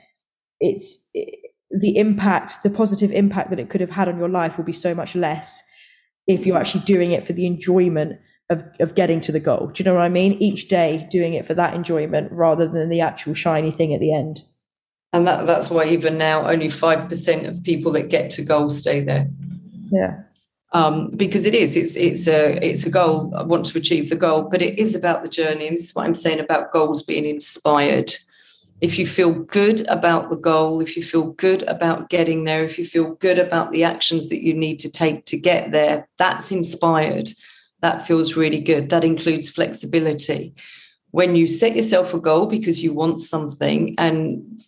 it's, 0.61 1.09
it, 1.15 1.35
the 1.71 1.97
impact, 1.97 2.63
the 2.63 2.71
positive 2.71 3.11
impact 3.11 3.51
that 3.51 3.59
it 3.59 3.69
could 3.69 3.81
have 3.81 3.91
had 3.91 4.09
on 4.09 4.19
your 4.19 4.29
life 4.29 4.57
will 4.57 4.65
be 4.65 4.73
so 4.73 4.95
much 4.95 5.17
less 5.17 5.63
if 6.27 6.47
you're 6.47 6.57
actually 6.57 6.85
doing 6.85 7.11
it 7.11 7.25
for 7.25 7.33
the 7.33 7.47
enjoyment 7.47 8.19
of, 8.51 8.65
of 8.79 8.95
getting 8.95 9.21
to 9.23 9.33
the 9.33 9.41
goal. 9.41 9.71
Do 9.73 9.83
you 9.83 9.85
know 9.85 9.95
what 9.95 10.03
I 10.03 10.09
mean? 10.09 10.35
Each 10.35 10.69
day 10.69 11.09
doing 11.11 11.35
it 11.35 11.45
for 11.45 11.55
that 11.55 11.75
enjoyment 11.75 12.31
rather 12.31 12.69
than 12.69 12.89
the 12.89 13.01
actual 13.01 13.35
shiny 13.35 13.71
thing 13.71 13.93
at 13.93 14.01
the 14.01 14.15
end. 14.15 14.43
And 15.13 15.27
that, 15.27 15.47
that's 15.47 15.71
why 15.71 15.87
even 15.87 16.19
now 16.19 16.49
only 16.49 16.69
5% 16.69 17.49
of 17.49 17.63
people 17.63 17.93
that 17.93 18.09
get 18.09 18.31
to 18.33 18.43
goal 18.43 18.71
stay 18.71 19.01
there. 19.01 19.29
Yeah. 19.91 20.23
Um, 20.75 21.11
because 21.11 21.47
it 21.47 21.55
is, 21.55 21.77
it's 21.77 21.95
it's 21.95 22.27
a 22.27 22.59
it's 22.61 22.85
a 22.85 22.91
goal. 22.91 23.33
I 23.35 23.45
want 23.45 23.65
to 23.67 23.79
achieve 23.79 24.11
the 24.11 24.17
goal, 24.17 24.49
but 24.51 24.61
it 24.61 24.79
is 24.79 24.95
about 24.95 25.23
the 25.23 25.29
journey. 25.29 25.69
And 25.69 25.77
this 25.77 25.85
is 25.85 25.95
what 25.95 26.05
I'm 26.05 26.15
saying 26.15 26.41
about 26.41 26.73
goals 26.73 27.03
being 27.03 27.25
inspired 27.25 28.13
if 28.85 28.99
you 28.99 29.07
feel 29.07 29.33
good 29.33 29.87
about 29.89 30.29
the 30.29 30.37
goal, 30.37 30.81
if 30.81 30.95
you 30.95 31.03
feel 31.03 31.31
good 31.33 31.63
about 31.63 32.11
getting 32.11 32.45
there, 32.45 32.65
if 32.65 32.79
you 32.79 32.85
feel 32.85 33.15
good 33.15 33.39
about 33.39 33.71
the 33.71 33.85
actions 33.85 34.29
that 34.29 34.43
you 34.43 34.53
need 34.53 34.79
to 34.81 34.91
take 34.91 35.25
to 35.27 35.39
get 35.39 35.71
there, 35.71 36.07
that's 36.19 36.53
inspired. 36.53 37.31
That 37.81 38.07
feels 38.07 38.37
really 38.37 38.61
good. 38.61 38.91
That 38.91 39.03
includes 39.03 39.49
flexibility. 39.49 40.55
When 41.13 41.37
you 41.37 41.47
set 41.47 41.77
yourself 41.77 42.13
a 42.13 42.21
goal 42.21 42.47
because 42.47 42.83
you 42.83 42.93
want 42.93 43.21
something 43.21 43.95
and 43.97 44.63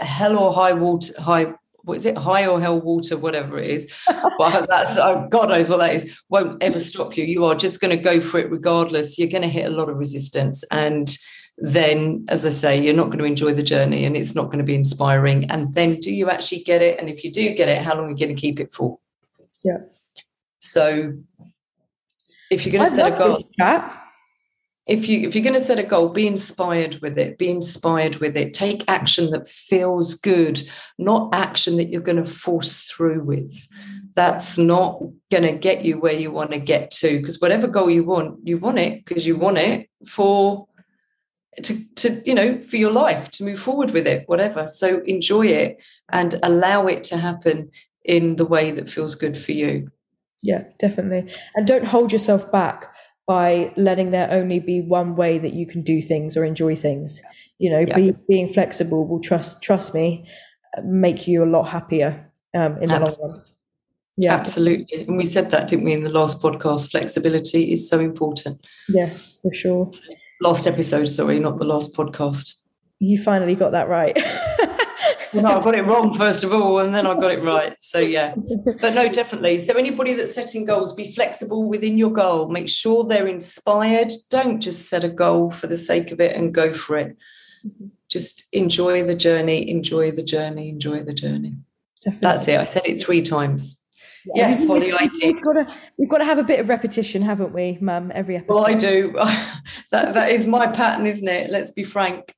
hell 0.00 0.38
or 0.38 0.54
high 0.54 0.72
water, 0.72 1.12
high 1.20 1.54
what 1.88 1.96
is 1.96 2.04
it, 2.04 2.16
high 2.16 2.46
or 2.46 2.60
hell 2.60 2.80
water, 2.80 3.16
whatever 3.16 3.58
it 3.58 3.70
is. 3.70 3.92
But 4.06 4.66
that's 4.68 4.98
oh, 4.98 5.26
God 5.30 5.48
knows 5.48 5.68
what 5.68 5.78
that 5.78 5.94
is. 5.94 6.20
Won't 6.28 6.62
ever 6.62 6.78
stop 6.78 7.16
you. 7.16 7.24
You 7.24 7.44
are 7.46 7.54
just 7.54 7.80
going 7.80 7.96
to 7.96 8.02
go 8.02 8.20
for 8.20 8.38
it 8.38 8.50
regardless. 8.50 9.18
You're 9.18 9.28
going 9.28 9.42
to 9.42 9.48
hit 9.48 9.66
a 9.66 9.74
lot 9.74 9.88
of 9.88 9.96
resistance, 9.96 10.64
and 10.70 11.16
then, 11.60 12.24
as 12.28 12.46
I 12.46 12.50
say, 12.50 12.80
you're 12.80 12.94
not 12.94 13.06
going 13.06 13.18
to 13.18 13.24
enjoy 13.24 13.52
the 13.52 13.64
journey 13.64 14.04
and 14.04 14.16
it's 14.16 14.34
not 14.34 14.44
going 14.44 14.58
to 14.58 14.64
be 14.64 14.76
inspiring. 14.76 15.50
And 15.50 15.74
then, 15.74 15.96
do 15.96 16.14
you 16.14 16.30
actually 16.30 16.60
get 16.60 16.82
it? 16.82 17.00
And 17.00 17.08
if 17.08 17.24
you 17.24 17.32
do 17.32 17.52
get 17.52 17.68
it, 17.68 17.82
how 17.82 17.96
long 17.96 18.06
are 18.06 18.10
you 18.10 18.16
going 18.16 18.34
to 18.34 18.40
keep 18.40 18.60
it 18.60 18.72
for? 18.72 18.98
Yeah. 19.64 19.78
So, 20.60 21.14
if 22.50 22.64
you're 22.64 22.72
going 22.72 22.88
to 22.88 22.94
set 22.94 23.12
a 23.12 23.18
goal, 23.18 23.36
if 24.88 25.08
you 25.08 25.28
if 25.28 25.34
you're 25.34 25.44
going 25.44 25.54
to 25.54 25.64
set 25.64 25.78
a 25.78 25.82
goal, 25.84 26.08
be 26.08 26.26
inspired 26.26 26.98
with 27.02 27.18
it. 27.18 27.38
Be 27.38 27.50
inspired 27.50 28.16
with 28.16 28.36
it. 28.36 28.54
Take 28.54 28.84
action 28.88 29.30
that 29.30 29.46
feels 29.46 30.14
good, 30.14 30.62
not 30.98 31.34
action 31.34 31.76
that 31.76 31.90
you're 31.90 32.00
going 32.00 32.22
to 32.22 32.24
force 32.24 32.82
through 32.84 33.22
with. 33.22 33.54
that's 34.18 34.58
not 34.58 35.00
going 35.30 35.44
to 35.44 35.52
get 35.52 35.84
you 35.84 35.96
where 35.96 36.12
you 36.12 36.32
want 36.32 36.50
to 36.50 36.58
get 36.58 36.90
to 36.90 37.18
because 37.18 37.40
whatever 37.40 37.68
goal 37.68 37.88
you 37.88 38.02
want 38.02 38.36
you 38.42 38.58
want 38.58 38.76
it 38.76 39.04
because 39.04 39.24
you 39.24 39.36
want 39.36 39.56
it 39.58 39.88
for 40.08 40.66
to, 41.62 41.78
to 41.94 42.20
you 42.26 42.34
know 42.34 42.60
for 42.60 42.76
your 42.76 42.90
life 42.90 43.30
to 43.30 43.44
move 43.44 43.60
forward 43.60 43.92
with 43.92 44.08
it 44.08 44.28
whatever 44.28 44.66
so 44.66 44.98
enjoy 45.04 45.46
it 45.46 45.78
and 46.10 46.34
allow 46.42 46.88
it 46.88 47.04
to 47.04 47.16
happen 47.16 47.70
in 48.04 48.34
the 48.34 48.44
way 48.44 48.72
that 48.72 48.90
feels 48.90 49.14
good 49.14 49.38
for 49.38 49.52
you 49.52 49.88
yeah 50.42 50.64
definitely 50.80 51.32
and 51.54 51.68
don't 51.68 51.84
hold 51.84 52.12
yourself 52.12 52.50
back 52.50 52.92
by 53.28 53.72
letting 53.76 54.10
there 54.10 54.28
only 54.32 54.58
be 54.58 54.80
one 54.80 55.14
way 55.14 55.38
that 55.38 55.52
you 55.52 55.66
can 55.66 55.82
do 55.82 56.02
things 56.02 56.36
or 56.36 56.44
enjoy 56.44 56.74
things 56.74 57.20
you 57.58 57.70
know 57.70 57.84
yeah. 57.86 57.94
be, 57.94 58.14
being 58.28 58.52
flexible 58.52 59.06
will 59.06 59.20
trust 59.20 59.62
trust 59.62 59.94
me 59.94 60.26
make 60.82 61.28
you 61.28 61.44
a 61.44 61.46
lot 61.46 61.64
happier 61.64 62.30
um, 62.54 62.76
in 62.78 62.90
Absolutely. 62.90 62.98
the 62.98 62.98
long 62.98 63.30
run 63.30 63.42
yeah 64.16 64.34
absolutely 64.34 65.04
and 65.06 65.16
we 65.16 65.24
said 65.24 65.50
that 65.50 65.68
didn't 65.68 65.84
we 65.84 65.92
in 65.92 66.02
the 66.02 66.10
last 66.10 66.42
podcast 66.42 66.90
flexibility 66.90 67.72
is 67.72 67.88
so 67.88 68.00
important 68.00 68.58
yeah 68.88 69.08
for 69.42 69.54
sure 69.54 69.90
last 70.40 70.66
episode, 70.66 71.06
sorry, 71.06 71.38
not 71.38 71.58
the 71.58 71.64
last 71.64 71.94
podcast. 71.94 72.54
You 73.00 73.20
finally 73.22 73.54
got 73.54 73.72
that 73.72 73.88
right. 73.88 74.16
no, 75.32 75.60
I 75.60 75.62
got 75.62 75.76
it 75.76 75.82
wrong 75.82 76.16
first 76.16 76.44
of 76.44 76.52
all, 76.52 76.78
and 76.78 76.94
then 76.94 77.06
I 77.06 77.14
got 77.14 77.32
it 77.32 77.42
right. 77.42 77.76
So 77.80 77.98
yeah, 77.98 78.34
but 78.80 78.94
no, 78.94 79.08
definitely. 79.08 79.66
So 79.66 79.74
anybody 79.74 80.14
that's 80.14 80.34
setting 80.34 80.64
goals, 80.64 80.92
be 80.94 81.12
flexible 81.12 81.68
within 81.68 81.98
your 81.98 82.10
goal. 82.10 82.48
Make 82.48 82.68
sure 82.68 83.04
they're 83.04 83.26
inspired. 83.26 84.12
Don't 84.30 84.60
just 84.60 84.88
set 84.88 85.04
a 85.04 85.08
goal 85.08 85.50
for 85.50 85.66
the 85.66 85.76
sake 85.76 86.10
of 86.10 86.20
it 86.20 86.36
and 86.36 86.54
go 86.54 86.72
for 86.74 86.96
it. 86.98 87.16
Mm-hmm. 87.66 87.86
Just 88.08 88.44
enjoy 88.52 89.02
the 89.04 89.14
journey. 89.14 89.70
Enjoy 89.70 90.10
the 90.10 90.22
journey. 90.22 90.70
Enjoy 90.70 91.02
the 91.02 91.12
journey. 91.12 91.56
Definitely. 92.04 92.20
That's 92.22 92.48
it. 92.48 92.60
I 92.60 92.72
said 92.72 92.82
it 92.86 93.02
three 93.02 93.22
times. 93.22 93.82
Yeah. 94.34 94.48
Yes, 94.48 94.66
Holly, 94.66 94.92
I 94.92 95.06
do. 95.06 95.18
We've 95.22 95.42
got, 95.42 95.52
to, 95.54 95.74
we've 95.96 96.08
got 96.08 96.18
to 96.18 96.24
have 96.24 96.38
a 96.38 96.44
bit 96.44 96.60
of 96.60 96.68
repetition, 96.68 97.22
haven't 97.22 97.52
we, 97.52 97.78
Mum? 97.80 98.12
Every 98.14 98.36
episode. 98.36 98.54
Well, 98.54 98.66
I 98.66 98.74
do. 98.74 99.12
that 99.92 100.14
that 100.14 100.30
is 100.30 100.46
my 100.46 100.66
pattern, 100.66 101.06
isn't 101.06 101.28
it? 101.28 101.50
Let's 101.50 101.70
be 101.70 101.84
frank. 101.84 102.34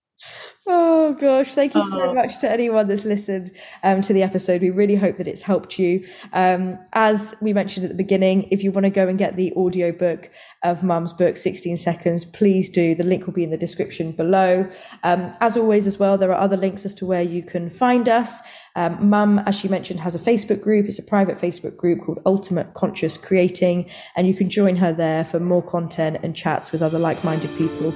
Oh 0.72 1.14
gosh, 1.14 1.54
thank 1.54 1.74
you 1.74 1.84
so 1.84 2.00
uh-huh. 2.00 2.14
much 2.14 2.38
to 2.38 2.48
anyone 2.48 2.86
that's 2.86 3.04
listened 3.04 3.50
um, 3.82 4.02
to 4.02 4.12
the 4.12 4.22
episode. 4.22 4.62
We 4.62 4.70
really 4.70 4.94
hope 4.94 5.16
that 5.16 5.26
it's 5.26 5.42
helped 5.42 5.80
you. 5.80 6.06
Um, 6.32 6.78
as 6.92 7.34
we 7.40 7.52
mentioned 7.52 7.82
at 7.82 7.90
the 7.90 7.96
beginning, 7.96 8.46
if 8.52 8.62
you 8.62 8.70
want 8.70 8.84
to 8.84 8.90
go 8.90 9.08
and 9.08 9.18
get 9.18 9.34
the 9.34 9.52
audio 9.56 9.90
book 9.90 10.30
of 10.62 10.84
Mum's 10.84 11.12
book, 11.12 11.36
16 11.38 11.76
Seconds, 11.76 12.24
please 12.24 12.70
do. 12.70 12.94
The 12.94 13.02
link 13.02 13.26
will 13.26 13.32
be 13.32 13.42
in 13.42 13.50
the 13.50 13.56
description 13.56 14.12
below. 14.12 14.68
Um, 15.02 15.32
as 15.40 15.56
always, 15.56 15.88
as 15.88 15.98
well, 15.98 16.16
there 16.16 16.30
are 16.30 16.40
other 16.40 16.56
links 16.56 16.86
as 16.86 16.94
to 16.96 17.06
where 17.06 17.22
you 17.22 17.42
can 17.42 17.68
find 17.68 18.08
us. 18.08 18.40
Um, 18.76 19.10
Mum, 19.10 19.40
as 19.40 19.58
she 19.58 19.66
mentioned, 19.66 19.98
has 20.00 20.14
a 20.14 20.20
Facebook 20.20 20.62
group. 20.62 20.86
It's 20.86 21.00
a 21.00 21.02
private 21.02 21.38
Facebook 21.38 21.76
group 21.76 22.02
called 22.02 22.22
Ultimate 22.24 22.74
Conscious 22.74 23.18
Creating, 23.18 23.90
and 24.14 24.28
you 24.28 24.34
can 24.34 24.48
join 24.48 24.76
her 24.76 24.92
there 24.92 25.24
for 25.24 25.40
more 25.40 25.62
content 25.62 26.18
and 26.22 26.36
chats 26.36 26.70
with 26.70 26.80
other 26.80 26.98
like 26.98 27.24
minded 27.24 27.50
people. 27.58 27.92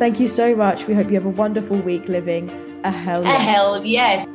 Thank 0.00 0.18
you 0.18 0.28
so 0.28 0.56
much. 0.56 0.86
We 0.86 0.94
hope 0.94 1.08
you 1.08 1.14
have 1.16 1.26
a 1.26 1.28
wonderful 1.28 1.76
week 1.76 2.08
living 2.08 2.48
a 2.84 2.90
hell. 2.90 3.22
A 3.22 3.28
hell 3.28 3.84
yes. 3.84 4.26